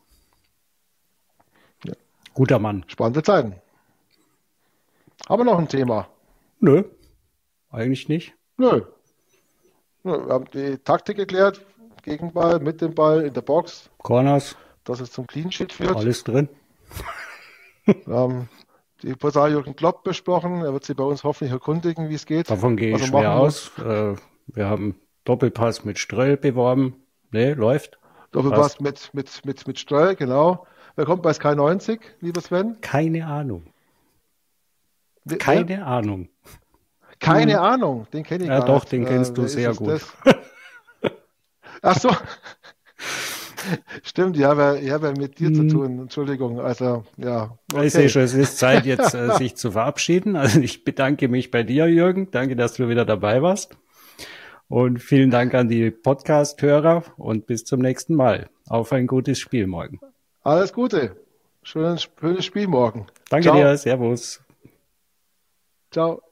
Ja. 1.86 1.94
Guter 2.34 2.60
Mann. 2.60 2.86
Spannende 2.88 3.22
Zeiten. 3.22 3.56
Haben 5.28 5.40
wir 5.42 5.46
noch 5.46 5.60
ein 5.60 5.68
Thema? 5.68 6.08
Nö, 6.60 6.84
eigentlich 7.70 8.08
nicht. 8.10 8.34
Nö. 8.58 8.82
Wir 10.04 10.14
haben 10.30 10.46
die 10.54 10.78
Taktik 10.78 11.18
geklärt. 11.18 11.66
Gegenball, 12.04 12.60
mit 12.60 12.82
dem 12.82 12.96
Ball, 12.96 13.24
in 13.24 13.34
der 13.34 13.42
Box. 13.42 13.90
Corners. 13.98 14.56
Dass 14.86 15.02
es 15.02 15.12
zum 15.12 15.28
Clean 15.28 15.52
Sheet 15.52 15.74
führt. 15.74 15.96
Alles 15.96 16.24
drin. 16.24 16.48
wir 17.84 18.16
haben 18.16 18.50
die 19.04 19.14
Portal 19.14 19.52
Jürgen 19.52 19.76
Klopp 19.76 20.04
besprochen. 20.04 20.62
Er 20.62 20.72
wird 20.72 20.86
sie 20.86 20.94
bei 20.94 21.04
uns 21.04 21.26
hoffentlich 21.26 21.52
erkundigen, 21.52 22.10
wie 22.10 22.16
es 22.16 22.26
geht. 22.26 22.50
Davon 22.50 22.78
gehe 22.78 22.96
ich 22.96 23.06
schwer 23.06 23.34
aus. 23.34 23.72
Äh, 23.80 24.16
wir 24.48 24.68
haben 24.68 24.96
Doppelpass 25.26 25.84
mit 25.84 26.00
Ströll 26.00 26.38
beworben. 26.38 26.96
Ne, 27.32 27.54
läuft. 27.54 28.00
Doppelpass 28.32 28.80
mit, 28.80 29.14
mit, 29.14 29.46
mit, 29.46 29.68
mit 29.68 29.80
Ströll, 29.80 30.16
genau. 30.16 30.66
Wer 30.96 31.06
kommt 31.06 31.22
bei 31.22 31.34
Sky 31.34 31.56
90, 31.56 32.00
lieber 32.22 32.42
Sven? 32.42 32.80
Keine 32.82 33.28
Ahnung. 33.28 33.64
Keine 35.28 35.74
ja? 35.74 35.86
Ahnung. 35.86 36.30
Keine 37.20 37.54
hm. 37.54 37.60
Ahnung, 37.60 38.08
den 38.14 38.24
kenne 38.24 38.44
ich 38.44 38.50
ja, 38.50 38.60
gar 38.60 38.68
doch, 38.68 38.84
nicht. 38.84 38.94
Ja 38.94 39.00
doch, 39.00 39.06
den 39.06 39.06
kennst 39.06 39.32
äh, 39.32 39.34
du 39.34 39.48
sehr 39.48 39.74
gut. 39.74 40.02
Ach 41.82 42.00
so. 42.00 42.10
Stimmt, 44.04 44.38
ich 44.38 44.44
habe, 44.44 44.80
ich 44.82 44.92
habe 44.92 45.14
mit 45.14 45.40
dir 45.40 45.50
hm. 45.50 45.56
zu 45.56 45.68
tun. 45.68 46.00
Entschuldigung. 46.00 46.60
Also, 46.60 47.04
ja. 47.18 47.58
Okay. 47.74 47.88
Ich 47.88 47.94
sehe 47.94 48.10
schon, 48.10 48.22
es 48.22 48.34
ist 48.34 48.58
Zeit, 48.58 48.86
jetzt 48.86 49.14
äh, 49.14 49.32
sich 49.38 49.56
zu 49.56 49.72
verabschieden. 49.72 50.36
Also, 50.36 50.60
ich 50.60 50.84
bedanke 50.84 51.28
mich 51.28 51.52
bei 51.52 51.64
dir, 51.64 51.88
Jürgen. 51.88 52.30
Danke, 52.32 52.56
dass 52.56 52.74
du 52.74 52.88
wieder 52.88 53.06
dabei 53.06 53.42
warst. 53.42 53.78
Und 54.70 55.00
vielen 55.00 55.32
Dank 55.32 55.54
an 55.54 55.70
die 55.70 55.92
Podcast-Hörer 55.92 57.04
und 57.18 57.48
bis 57.48 57.64
zum 57.64 57.80
nächsten 57.80 58.16
Mal. 58.16 58.50
Auf 58.68 58.92
ein 58.92 59.08
gutes 59.08 59.40
Spiel 59.40 59.66
morgen. 59.66 60.00
Alles 60.44 60.74
Gute. 60.74 61.16
Schönes, 61.64 62.10
schönes 62.20 62.46
Spiel 62.46 62.68
morgen. 62.68 63.08
Danke 63.30 63.48
Ciao. 63.48 63.56
dir. 63.56 63.78
Servus. 63.78 64.42
Ciao. 65.92 66.27